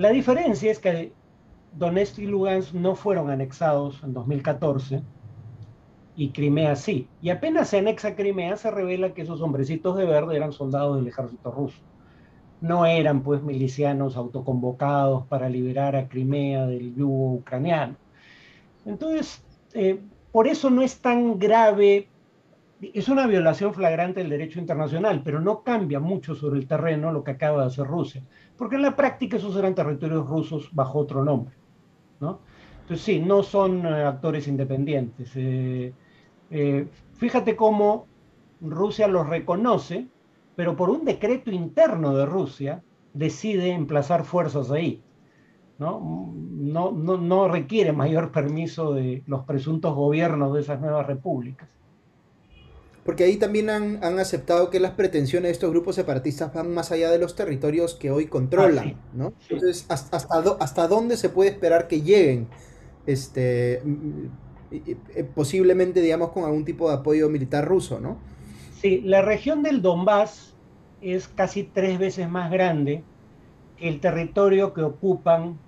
La 0.00 0.08
diferencia 0.08 0.70
es 0.70 0.78
que 0.78 1.12
Donetsk 1.76 2.20
y 2.20 2.26
Lugansk 2.26 2.72
no 2.72 2.94
fueron 2.94 3.28
anexados 3.28 4.02
en 4.02 4.14
2014 4.14 5.02
y 6.16 6.30
Crimea 6.30 6.74
sí. 6.74 7.06
Y 7.20 7.28
apenas 7.28 7.68
se 7.68 7.80
anexa 7.80 8.16
Crimea 8.16 8.56
se 8.56 8.70
revela 8.70 9.12
que 9.12 9.20
esos 9.20 9.42
hombrecitos 9.42 9.98
de 9.98 10.06
verde 10.06 10.36
eran 10.36 10.54
soldados 10.54 10.96
del 10.96 11.08
ejército 11.08 11.50
ruso. 11.50 11.82
No 12.62 12.86
eran 12.86 13.22
pues 13.22 13.42
milicianos 13.42 14.16
autoconvocados 14.16 15.26
para 15.26 15.50
liberar 15.50 15.94
a 15.96 16.08
Crimea 16.08 16.64
del 16.64 16.94
yugo 16.94 17.34
ucraniano. 17.34 17.96
Entonces, 18.86 19.44
eh, 19.74 20.00
por 20.32 20.48
eso 20.48 20.70
no 20.70 20.80
es 20.80 20.98
tan 20.98 21.38
grave 21.38 22.08
es 22.80 23.08
una 23.08 23.26
violación 23.26 23.74
flagrante 23.74 24.20
del 24.20 24.30
derecho 24.30 24.58
internacional, 24.58 25.22
pero 25.22 25.40
no 25.40 25.62
cambia 25.62 26.00
mucho 26.00 26.34
sobre 26.34 26.58
el 26.58 26.66
terreno 26.66 27.12
lo 27.12 27.22
que 27.22 27.32
acaba 27.32 27.60
de 27.60 27.66
hacer 27.66 27.86
Rusia, 27.86 28.22
porque 28.56 28.76
en 28.76 28.82
la 28.82 28.96
práctica 28.96 29.36
esos 29.36 29.56
eran 29.56 29.74
territorios 29.74 30.26
rusos 30.26 30.70
bajo 30.72 30.98
otro 30.98 31.22
nombre. 31.22 31.54
¿no? 32.20 32.40
Entonces 32.82 33.04
sí, 33.04 33.20
no 33.20 33.42
son 33.42 33.86
eh, 33.86 34.04
actores 34.04 34.48
independientes. 34.48 35.30
Eh, 35.36 35.92
eh, 36.50 36.88
fíjate 37.14 37.54
cómo 37.54 38.06
Rusia 38.60 39.08
los 39.08 39.28
reconoce, 39.28 40.08
pero 40.56 40.74
por 40.74 40.90
un 40.90 41.04
decreto 41.04 41.50
interno 41.50 42.14
de 42.14 42.26
Rusia 42.26 42.82
decide 43.12 43.72
emplazar 43.72 44.24
fuerzas 44.24 44.70
ahí. 44.70 45.02
¿no? 45.78 47.48
Requiere 47.48 47.92
mayor 47.92 48.32
permiso 48.32 48.92
de 48.92 49.22
los 49.26 49.44
presuntos 49.44 49.94
gobiernos 49.94 50.52
de 50.54 50.60
esas 50.60 50.80
nuevas 50.80 51.06
repúblicas. 51.06 51.68
Porque 53.04 53.24
ahí 53.24 53.36
también 53.36 53.70
han, 53.70 54.18
aceptado 54.18 54.68
que 54.68 54.78
las 54.78 54.92
pretensiones 54.92 55.48
de 55.48 55.52
estos 55.52 55.70
grupos 55.70 55.94
separatistas 55.96 56.52
van 56.52 56.72
más 56.74 56.92
allá 56.92 57.10
de 57.10 57.18
los 57.18 57.34
territorios 57.34 57.94
que 57.94 58.10
hoy 58.10 58.26
controlan, 58.26 58.96
ah, 58.96 59.10
¿no? 59.14 59.32
Entonces, 59.48 59.86
¿hasta, 59.88 60.18
hasta, 60.18 60.86
dónde 60.86 61.16
se 61.16 61.30
puede 61.30 61.50
esperar 61.50 61.88
que 61.88 62.02
lleguen? 62.02 62.48
Este, 63.06 63.82
posiblemente, 65.34 66.02
digamos, 66.02 66.30
con 66.30 66.44
algún 66.44 66.66
tipo 66.66 66.88
de 66.90 66.96
apoyo 66.96 67.30
militar 67.30 67.66
ruso, 67.66 68.00
¿no? 68.00 68.18
Sí, 68.80 69.00
la 69.00 69.22
región 69.22 69.62
del 69.62 69.80
Donbass 69.80 70.54
es 71.00 71.26
casi 71.26 71.64
tres 71.64 71.98
veces 71.98 72.28
más 72.28 72.50
grande 72.50 73.02
que 73.78 73.88
el 73.88 74.00
territorio 74.00 74.74
que 74.74 74.82
ocupan 74.82 75.58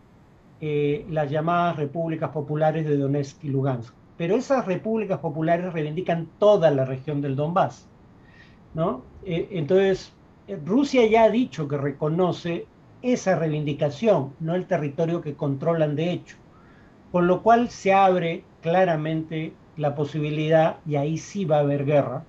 eh, 0.61 1.07
las 1.09 1.31
llamadas 1.31 1.77
repúblicas 1.77 2.31
populares 2.31 2.85
de 2.85 2.99
Donetsk 2.99 3.43
y 3.43 3.49
Lugansk 3.49 3.95
pero 4.23 4.37
esas 4.37 4.67
repúblicas 4.67 5.19
populares 5.19 5.73
reivindican 5.73 6.29
toda 6.39 6.71
la 6.71 6.85
región 6.85 7.21
del 7.21 7.35
Donbass. 7.35 7.89
¿no? 8.73 9.03
Eh, 9.25 9.49
entonces, 9.51 10.13
eh, 10.47 10.57
Rusia 10.65 11.05
ya 11.09 11.25
ha 11.25 11.29
dicho 11.29 11.67
que 11.67 11.77
reconoce 11.77 12.69
esa 13.03 13.35
reivindicación, 13.35 14.33
no 14.39 14.55
el 14.55 14.69
territorio 14.69 15.23
que 15.23 15.35
controlan 15.35 15.97
de 15.97 16.13
hecho, 16.13 16.37
con 17.11 17.27
lo 17.27 17.43
cual 17.43 17.69
se 17.71 17.93
abre 17.95 18.45
claramente 18.61 19.55
la 19.77 19.97
posibilidad, 19.97 20.77
y 20.87 20.95
ahí 20.95 21.19
sí 21.19 21.45
va 21.45 21.57
a 21.57 21.63
haber 21.63 21.85
guerra, 21.85 22.23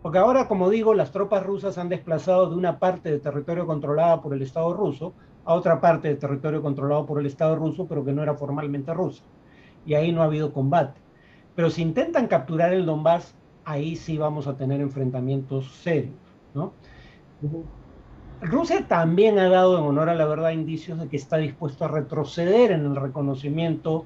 porque 0.00 0.18
ahora, 0.18 0.46
como 0.46 0.70
digo, 0.70 0.94
las 0.94 1.10
tropas 1.10 1.44
rusas 1.44 1.76
han 1.76 1.88
desplazado 1.88 2.48
de 2.50 2.54
una 2.54 2.78
parte 2.78 3.10
del 3.10 3.20
territorio 3.20 3.66
controlada 3.66 4.22
por 4.22 4.32
el 4.32 4.42
Estado 4.42 4.72
ruso 4.72 5.12
a 5.44 5.54
otra 5.54 5.80
parte 5.80 6.06
del 6.06 6.18
territorio 6.18 6.62
controlado 6.62 7.04
por 7.04 7.18
el 7.18 7.26
Estado 7.26 7.56
ruso, 7.56 7.88
pero 7.88 8.04
que 8.04 8.12
no 8.12 8.22
era 8.22 8.36
formalmente 8.36 8.94
ruso 8.94 9.24
y 9.86 9.94
ahí 9.94 10.12
no 10.12 10.22
ha 10.22 10.26
habido 10.26 10.52
combate. 10.52 11.00
Pero 11.54 11.70
si 11.70 11.82
intentan 11.82 12.26
capturar 12.26 12.72
el 12.72 12.86
Donbass, 12.86 13.34
ahí 13.64 13.96
sí 13.96 14.18
vamos 14.18 14.46
a 14.46 14.56
tener 14.56 14.80
enfrentamientos 14.80 15.72
serios, 15.76 16.14
¿no? 16.54 16.72
Rusia 18.40 18.86
también 18.86 19.38
ha 19.38 19.48
dado, 19.48 19.78
en 19.78 19.84
honor 19.84 20.10
a 20.10 20.14
la 20.14 20.26
verdad, 20.26 20.50
indicios 20.50 20.98
de 20.98 21.08
que 21.08 21.16
está 21.16 21.38
dispuesto 21.38 21.84
a 21.84 21.88
retroceder 21.88 22.72
en 22.72 22.84
el 22.84 22.96
reconocimiento, 22.96 24.04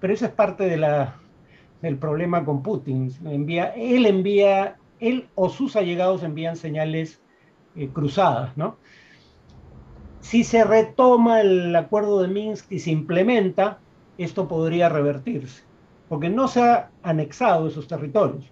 pero 0.00 0.12
eso 0.12 0.26
es 0.26 0.32
parte 0.32 0.64
del 0.64 1.98
problema 1.98 2.44
con 2.44 2.62
Putin. 2.62 3.12
Envía, 3.24 3.74
él 3.74 4.06
envía, 4.06 4.76
él 5.00 5.28
o 5.34 5.48
sus 5.48 5.76
allegados 5.76 6.22
envían 6.22 6.56
señales 6.56 7.20
eh, 7.76 7.88
cruzadas, 7.88 8.56
¿no? 8.56 8.76
Si 10.20 10.44
se 10.44 10.64
retoma 10.64 11.40
el 11.40 11.74
acuerdo 11.74 12.22
de 12.22 12.28
Minsk 12.28 12.70
y 12.70 12.78
se 12.78 12.92
implementa, 12.92 13.81
esto 14.22 14.48
podría 14.48 14.88
revertirse, 14.88 15.62
porque 16.08 16.28
no 16.28 16.48
se 16.48 16.62
ha 16.62 16.90
anexado 17.02 17.68
esos 17.68 17.86
territorios. 17.86 18.50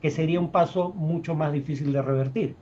que 0.00 0.10
sería 0.10 0.40
un 0.40 0.50
paso 0.50 0.94
mucho 0.94 1.34
más 1.34 1.52
difícil 1.52 1.92
de 1.92 2.00
revertir. 2.00 2.56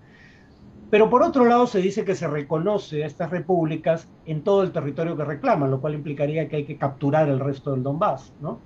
Pero 0.90 1.08
por 1.08 1.22
otro 1.22 1.44
lado 1.44 1.68
se 1.68 1.80
dice 1.80 2.04
que 2.04 2.16
se 2.16 2.26
reconoce 2.26 3.04
a 3.04 3.06
estas 3.06 3.30
repúblicas 3.30 4.08
en 4.26 4.42
todo 4.42 4.62
el 4.62 4.72
territorio 4.72 5.16
que 5.16 5.24
reclaman, 5.24 5.70
lo 5.70 5.80
cual 5.80 5.94
implicaría 5.94 6.48
que 6.48 6.56
hay 6.56 6.64
que 6.64 6.76
capturar 6.76 7.28
el 7.28 7.38
resto 7.38 7.72
del 7.72 7.82
Donbass, 7.84 8.32
¿no? 8.40 8.58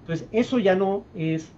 Entonces, 0.00 0.28
eso 0.32 0.58
ya 0.58 0.74
no 0.74 1.04
es 1.14 1.52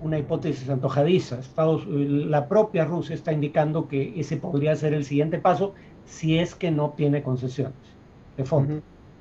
una 0.00 0.18
hipótesis 0.18 0.68
antojadiza. 0.68 1.38
Estados, 1.38 1.86
la 1.86 2.48
propia 2.48 2.84
Rusia 2.84 3.14
está 3.14 3.32
indicando 3.32 3.88
que 3.88 4.18
ese 4.18 4.36
podría 4.36 4.76
ser 4.76 4.94
el 4.94 5.04
siguiente 5.04 5.38
paso 5.38 5.74
si 6.04 6.38
es 6.38 6.54
que 6.54 6.70
no 6.70 6.90
tiene 6.90 7.22
concesiones 7.22 7.74
de 8.36 8.44
fondo. 8.44 8.80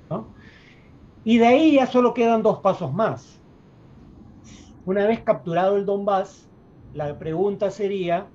¿no? 0.09 0.27
Y 1.23 1.37
de 1.37 1.45
ahí 1.47 1.73
ya 1.73 1.85
solo 1.85 2.13
quedan 2.13 2.41
dos 2.41 2.59
pasos 2.59 2.91
más. 2.93 3.39
Una 4.85 5.05
vez 5.05 5.19
capturado 5.19 5.77
el 5.77 5.85
Donbass, 5.85 6.49
la 6.95 7.19
pregunta 7.19 7.69
sería, 7.69 8.25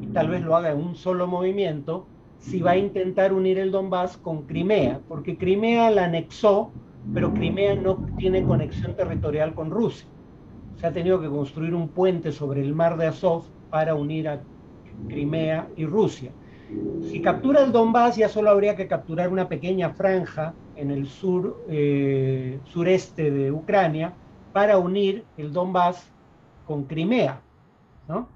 y 0.00 0.06
tal 0.08 0.28
vez 0.28 0.42
lo 0.42 0.56
haga 0.56 0.72
en 0.72 0.78
un 0.78 0.96
solo 0.96 1.28
movimiento, 1.28 2.06
si 2.40 2.60
va 2.60 2.72
a 2.72 2.76
intentar 2.76 3.32
unir 3.32 3.58
el 3.58 3.70
Donbass 3.70 4.16
con 4.16 4.42
Crimea, 4.42 5.00
porque 5.08 5.38
Crimea 5.38 5.90
la 5.90 6.04
anexó, 6.06 6.72
pero 7.14 7.32
Crimea 7.32 7.76
no 7.76 7.96
tiene 8.16 8.42
conexión 8.42 8.94
territorial 8.96 9.54
con 9.54 9.70
Rusia. 9.70 10.08
Se 10.80 10.86
ha 10.86 10.92
tenido 10.92 11.20
que 11.20 11.28
construir 11.28 11.74
un 11.74 11.88
puente 11.88 12.32
sobre 12.32 12.62
el 12.62 12.74
mar 12.74 12.96
de 12.96 13.06
Azov 13.06 13.44
para 13.70 13.94
unir 13.94 14.28
a 14.28 14.40
Crimea 15.08 15.68
y 15.76 15.86
Rusia. 15.86 16.32
Si 17.02 17.22
captura 17.22 17.62
el 17.62 17.72
Donbass, 17.72 18.16
ya 18.16 18.28
solo 18.28 18.50
habría 18.50 18.76
que 18.76 18.88
capturar 18.88 19.32
una 19.32 19.48
pequeña 19.48 19.90
franja 19.90 20.54
en 20.78 20.90
el 20.90 21.06
sur, 21.06 21.64
eh, 21.68 22.58
sureste 22.64 23.30
de 23.30 23.52
Ucrania 23.52 24.14
para 24.52 24.78
unir 24.78 25.24
el 25.36 25.52
Donbass 25.52 26.10
con 26.66 26.84
Crimea. 26.84 27.40
¿no? 28.08 28.28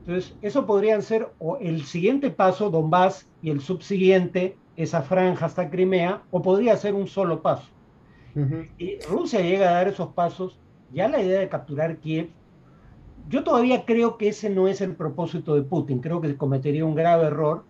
Entonces, 0.00 0.36
eso 0.42 0.66
podrían 0.66 1.02
ser 1.02 1.30
o 1.38 1.58
el 1.58 1.82
siguiente 1.84 2.30
paso, 2.30 2.70
Donbass, 2.70 3.28
y 3.40 3.50
el 3.50 3.60
subsiguiente, 3.60 4.56
esa 4.76 5.02
franja 5.02 5.46
hasta 5.46 5.70
Crimea, 5.70 6.22
o 6.30 6.42
podría 6.42 6.76
ser 6.76 6.94
un 6.94 7.06
solo 7.06 7.42
paso. 7.42 7.68
Y 8.78 8.98
Rusia 9.10 9.40
llega 9.42 9.68
a 9.68 9.74
dar 9.74 9.88
esos 9.88 10.08
pasos, 10.14 10.58
ya 10.90 11.06
la 11.06 11.22
idea 11.22 11.40
de 11.40 11.50
capturar 11.50 11.98
Kiev, 11.98 12.30
yo 13.28 13.44
todavía 13.44 13.84
creo 13.84 14.16
que 14.16 14.28
ese 14.28 14.50
no 14.50 14.68
es 14.68 14.80
el 14.80 14.96
propósito 14.96 15.54
de 15.54 15.62
Putin, 15.62 16.00
creo 16.00 16.20
que 16.20 16.36
cometería 16.36 16.84
un 16.84 16.94
grave 16.94 17.26
error, 17.26 17.64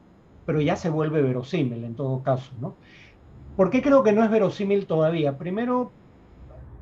pero 0.46 0.60
ya 0.60 0.76
se 0.76 0.88
vuelve 0.88 1.20
verosímil 1.20 1.84
en 1.84 1.94
todo 1.94 2.22
caso, 2.22 2.52
¿no? 2.60 2.76
¿Por 3.56 3.70
qué 3.70 3.82
creo 3.82 4.02
que 4.02 4.12
no 4.12 4.24
es 4.24 4.30
verosímil 4.30 4.86
todavía? 4.86 5.36
Primero, 5.36 5.92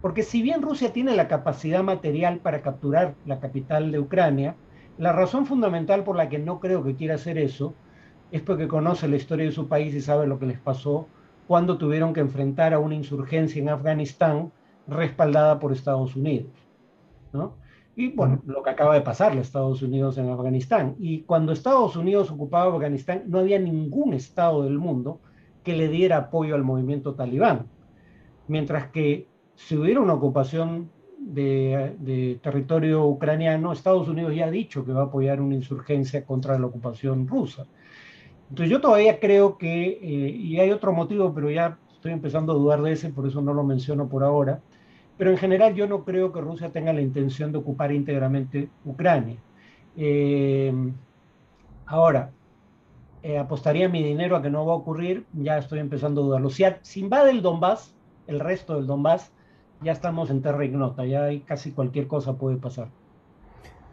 porque 0.01 0.23
si 0.23 0.41
bien 0.41 0.62
Rusia 0.62 0.93
tiene 0.93 1.16
la 1.16 1.27
capacidad 1.27 1.83
material 1.83 2.39
para 2.39 2.62
capturar 2.62 3.14
la 3.27 3.41
capital 3.41 3.91
de 3.91 3.99
Ucrania, 3.99 4.55
la 4.97 5.12
razón 5.12 5.47
fundamental 5.47 6.05
por 6.05 6.16
la 6.16 6.29
que 6.29 6.39
no 6.39 6.61
creo 6.61 6.85
que 6.85 6.95
quiera 6.95 7.16
hacer 7.16 7.39
eso 7.39 7.75
es 8.31 8.43
porque 8.43 8.68
conoce 8.68 9.09
la 9.09 9.16
historia 9.16 9.47
de 9.47 9.53
su 9.53 9.66
país 9.66 9.95
y 9.95 10.01
sabe 10.01 10.27
lo 10.27 10.39
que 10.39 10.47
les 10.47 10.61
pasó 10.61 11.09
cuando 11.49 11.79
tuvieron 11.79 12.12
que 12.12 12.21
enfrentar 12.21 12.73
a 12.73 12.79
una 12.79 12.95
insurgencia 12.95 13.61
en 13.61 13.68
Afganistán 13.68 14.53
respaldada 14.87 15.59
por 15.59 15.73
Estados 15.73 16.14
Unidos. 16.14 16.53
¿no? 17.33 17.57
Y 17.97 18.12
bueno, 18.12 18.41
lo 18.47 18.62
que 18.62 18.71
acaba 18.71 18.95
de 18.95 19.01
pasarle 19.01 19.41
a 19.41 19.43
Estados 19.43 19.83
Unidos 19.83 20.16
en 20.18 20.31
Afganistán. 20.31 20.95
Y 21.01 21.23
cuando 21.23 21.53
Estados 21.53 21.97
Unidos 21.97 22.31
ocupaba 22.31 22.73
Afganistán, 22.73 23.25
no 23.27 23.41
había 23.41 23.59
ningún 23.59 24.14
estado 24.14 24.62
del 24.62 24.79
mundo 24.79 25.21
que 25.63 25.77
le 25.77 25.89
diera 25.89 26.17
apoyo 26.17 26.55
al 26.55 26.65
movimiento 26.65 27.15
talibán. 27.15 27.67
Mientras 28.49 28.89
que 28.89 29.29
si 29.55 29.77
hubiera 29.77 30.01
una 30.01 30.15
ocupación 30.15 30.91
de, 31.19 32.39
territorio 32.43 33.05
ucraniano, 33.07 33.73
Estados 33.73 34.09
Unidos 34.09 34.35
ya 34.35 34.47
ha 34.47 34.51
dicho 34.51 34.85
que 34.85 34.93
va 34.93 35.03
a 35.03 35.05
apoyar 35.05 35.41
una 35.41 35.55
insurgencia 35.55 36.25
contra 36.25 36.59
la 36.59 36.67
ocupación 36.67 37.29
rusa. 37.29 37.67
Entonces 38.49 38.71
yo 38.71 38.81
todavía 38.81 39.21
creo 39.21 39.59
que, 39.59 39.99
eh, 40.03 40.31
y 40.31 40.59
hay 40.59 40.71
otro 40.73 40.93
motivo, 40.93 41.33
pero 41.35 41.51
ya 41.51 41.79
estoy 41.93 42.13
empezando 42.13 42.53
a 42.53 42.57
dudar 42.57 42.83
de 42.83 42.93
ese, 42.93 43.11
por 43.11 43.27
eso 43.27 43.41
no 43.43 43.55
lo 43.55 43.63
menciono 43.63 44.09
por 44.09 44.25
ahora, 44.25 44.61
pero 45.19 45.31
en 45.31 45.37
general 45.37 45.75
yo 45.75 45.87
no 45.87 46.05
creo 46.05 46.33
que 46.33 46.41
Rusia 46.41 46.71
tenga 46.71 46.93
la 46.93 47.03
intención 47.03 47.53
de 47.53 47.59
ocupar 47.59 47.93
íntegramente 47.93 48.71
Ucrania. 48.85 49.37
Eh, 49.97 50.73
ahora, 51.87 52.33
eh, 53.23 53.39
apostaría 53.39 53.89
mi 53.89 54.03
dinero 54.03 54.37
a 54.37 54.43
que 54.43 54.51
no 54.51 54.64
va 54.66 54.73
a 54.73 54.77
ocurrir, 54.77 55.27
ya 55.33 55.59
estoy 55.59 55.79
empezando 55.79 56.23
a 56.23 56.25
dudarlo. 56.25 56.51
Si, 56.51 56.64
si 56.83 57.01
invade 57.01 57.31
el 57.31 57.43
Donbass, 57.43 57.95
el 58.27 58.41
resto 58.41 58.77
del 58.77 58.87
Donbass, 58.87 59.33
ya 59.83 59.93
estamos 59.93 60.31
en 60.31 60.43
terra 60.43 60.64
ignota, 60.64 61.05
ya 61.05 61.29
casi 61.47 61.73
cualquier 61.73 62.07
cosa 62.07 62.35
puede 62.35 62.57
pasar. 62.57 62.89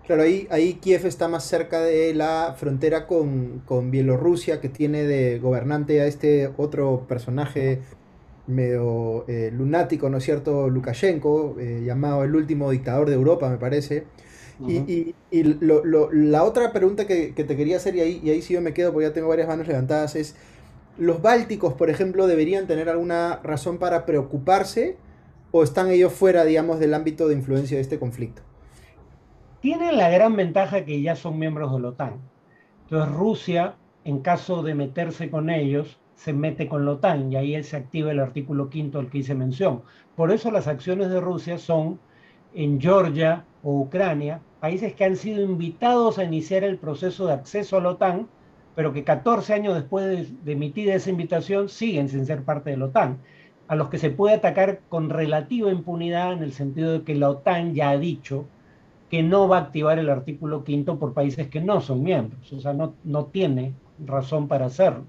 Claro, 0.06 0.22
ahí, 0.22 0.48
ahí 0.52 0.76
Kiev 0.76 1.06
está 1.06 1.28
más 1.28 1.44
cerca 1.44 1.82
de 1.82 2.14
la 2.14 2.56
frontera 2.58 3.08
con, 3.08 3.62
con, 3.66 3.92
Bielorrusia, 3.92 4.62
que 4.62 4.70
tiene 4.70 5.04
de 5.04 5.38
gobernante 5.40 6.00
a 6.00 6.06
este 6.06 6.50
otro 6.56 7.06
personaje 7.10 7.82
medio 8.48 9.26
eh, 9.28 9.52
lunático, 9.54 10.10
¿no 10.10 10.20
es 10.20 10.24
cierto? 10.24 10.70
Lukashenko, 10.70 11.58
eh, 11.60 11.84
llamado 11.86 12.24
el 12.24 12.34
último 12.36 12.72
dictador 12.72 13.10
de 13.10 13.16
Europa, 13.16 13.50
me 13.50 13.58
parece. 13.58 14.06
Y, 14.66 15.14
y, 15.30 15.44
lo, 15.44 15.86
lo, 15.86 16.12
la 16.12 16.44
otra 16.44 16.74
pregunta 16.74 17.06
que, 17.06 17.36
que, 17.36 17.44
te 17.44 17.56
quería 17.56 17.78
hacer, 17.78 17.96
y 17.96 18.02
ahí, 18.02 18.22
y 18.24 18.32
ahí 18.32 18.42
sí 18.42 18.56
yo 18.56 18.62
me 18.62 18.74
quedo 18.74 18.92
porque 18.92 19.08
ya 19.08 19.14
tengo 19.14 19.28
varias 19.28 19.48
manos 19.48 19.68
levantadas, 19.68 20.16
es, 20.16 20.36
¿los 20.98 21.22
bálticos, 21.22 21.74
por 21.76 21.90
ejemplo, 21.92 22.26
deberían 22.26 22.66
tener 22.66 22.90
alguna 22.90 23.40
razón 23.44 23.78
para 23.78 24.06
preocuparse 24.06 24.98
o 25.52 25.64
están 25.64 25.92
ellos 25.92 26.14
fuera, 26.14 26.44
digamos, 26.44 26.80
del 26.80 26.94
ámbito 26.94 27.28
de 27.28 27.36
influencia 27.36 27.78
de 27.78 27.82
este 27.82 28.00
conflicto? 28.00 28.42
Tienen 29.62 29.98
la 29.98 30.10
gran 30.10 30.36
ventaja 30.36 30.86
que 30.86 31.02
ya 31.02 31.16
son 31.16 31.38
miembros 31.38 31.72
de 31.74 31.80
la 31.80 31.90
OTAN. 31.90 32.14
Entonces 32.84 33.16
Rusia, 33.16 33.76
en 34.06 34.20
caso 34.20 34.64
de 34.64 34.76
meterse 34.76 35.30
con 35.30 35.50
ellos, 35.50 36.00
se 36.16 36.34
mete 36.34 36.68
con 36.68 36.86
la 36.86 36.94
OTAN 36.94 37.32
y 37.32 37.36
ahí 37.36 37.64
se 37.64 37.78
activa 37.78 38.12
el 38.12 38.20
artículo 38.20 38.70
quinto 38.70 39.00
al 39.00 39.10
que 39.10 39.20
hice 39.20 39.36
mención. 39.36 39.84
Por 40.16 40.32
eso 40.32 40.52
las 40.52 40.68
acciones 40.68 41.10
de 41.10 41.20
Rusia 41.20 41.58
son 41.58 42.00
en 42.54 42.82
Georgia 42.82 43.46
o 43.68 43.82
Ucrania, 43.82 44.40
países 44.62 44.94
que 44.96 45.04
han 45.04 45.18
sido 45.18 45.42
invitados 45.42 46.18
a 46.18 46.24
iniciar 46.24 46.64
el 46.64 46.78
proceso 46.78 47.28
de 47.28 47.34
acceso 47.34 47.76
a 47.76 47.82
la 47.82 47.90
OTAN, 47.90 48.30
pero 48.76 48.94
que 48.94 49.04
14 49.04 49.54
años 49.54 49.76
después 49.76 50.06
de, 50.06 50.26
de 50.46 50.52
emitir 50.54 50.90
esa 50.90 51.10
invitación 51.10 51.68
siguen 51.68 52.08
sin 52.08 52.26
ser 52.26 52.44
parte 52.44 52.70
de 52.70 52.78
la 52.78 52.86
OTAN 52.86 53.18
a 53.68 53.76
los 53.76 53.90
que 53.90 53.98
se 53.98 54.10
puede 54.10 54.36
atacar 54.36 54.80
con 54.88 55.10
relativa 55.10 55.70
impunidad 55.70 56.32
en 56.32 56.44
el 56.44 56.54
sentido 56.54 56.94
de 56.94 57.04
que 57.04 57.14
la 57.14 57.30
OTAN 57.30 57.74
ya 57.74 57.90
ha 57.90 57.98
dicho 57.98 58.46
que 59.10 59.22
no 59.22 59.50
va 59.50 59.58
a 59.58 59.62
activar 59.64 60.00
el 60.00 60.10
artículo 60.10 60.64
quinto 60.64 60.98
por 60.98 61.14
países 61.14 61.50
que 61.50 61.60
no 61.60 61.82
son 61.82 62.04
miembros, 62.04 62.54
o 62.54 62.62
sea, 62.62 62.72
no, 62.72 62.96
no 63.04 63.26
tiene 63.26 63.74
razón 64.06 64.48
para 64.48 64.68
hacerlo. 64.68 65.04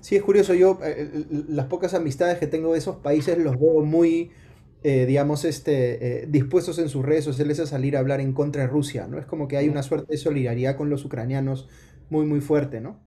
Sí, 0.00 0.16
es 0.16 0.22
curioso, 0.22 0.54
yo 0.54 0.78
eh, 0.82 1.26
las 1.48 1.66
pocas 1.66 1.94
amistades 1.94 2.38
que 2.38 2.46
tengo 2.46 2.72
de 2.72 2.78
esos 2.78 2.96
países 2.96 3.38
los 3.38 3.60
veo 3.60 3.84
muy, 3.84 4.30
eh, 4.82 5.04
digamos, 5.04 5.44
este, 5.44 6.22
eh, 6.22 6.26
dispuestos 6.26 6.78
en 6.78 6.88
sus 6.88 7.04
redes 7.04 7.24
sociales 7.24 7.60
a 7.60 7.66
salir 7.66 7.96
a 7.96 8.00
hablar 8.00 8.20
en 8.20 8.32
contra 8.32 8.62
de 8.62 8.68
Rusia, 8.68 9.06
¿no? 9.06 9.18
Es 9.18 9.26
como 9.26 9.46
que 9.46 9.58
hay 9.58 9.68
una 9.68 9.82
suerte 9.82 10.12
de 10.12 10.16
solidaridad 10.16 10.76
con 10.76 10.88
los 10.88 11.04
ucranianos 11.04 11.68
muy, 12.08 12.24
muy 12.24 12.40
fuerte, 12.40 12.80
¿no? 12.80 12.98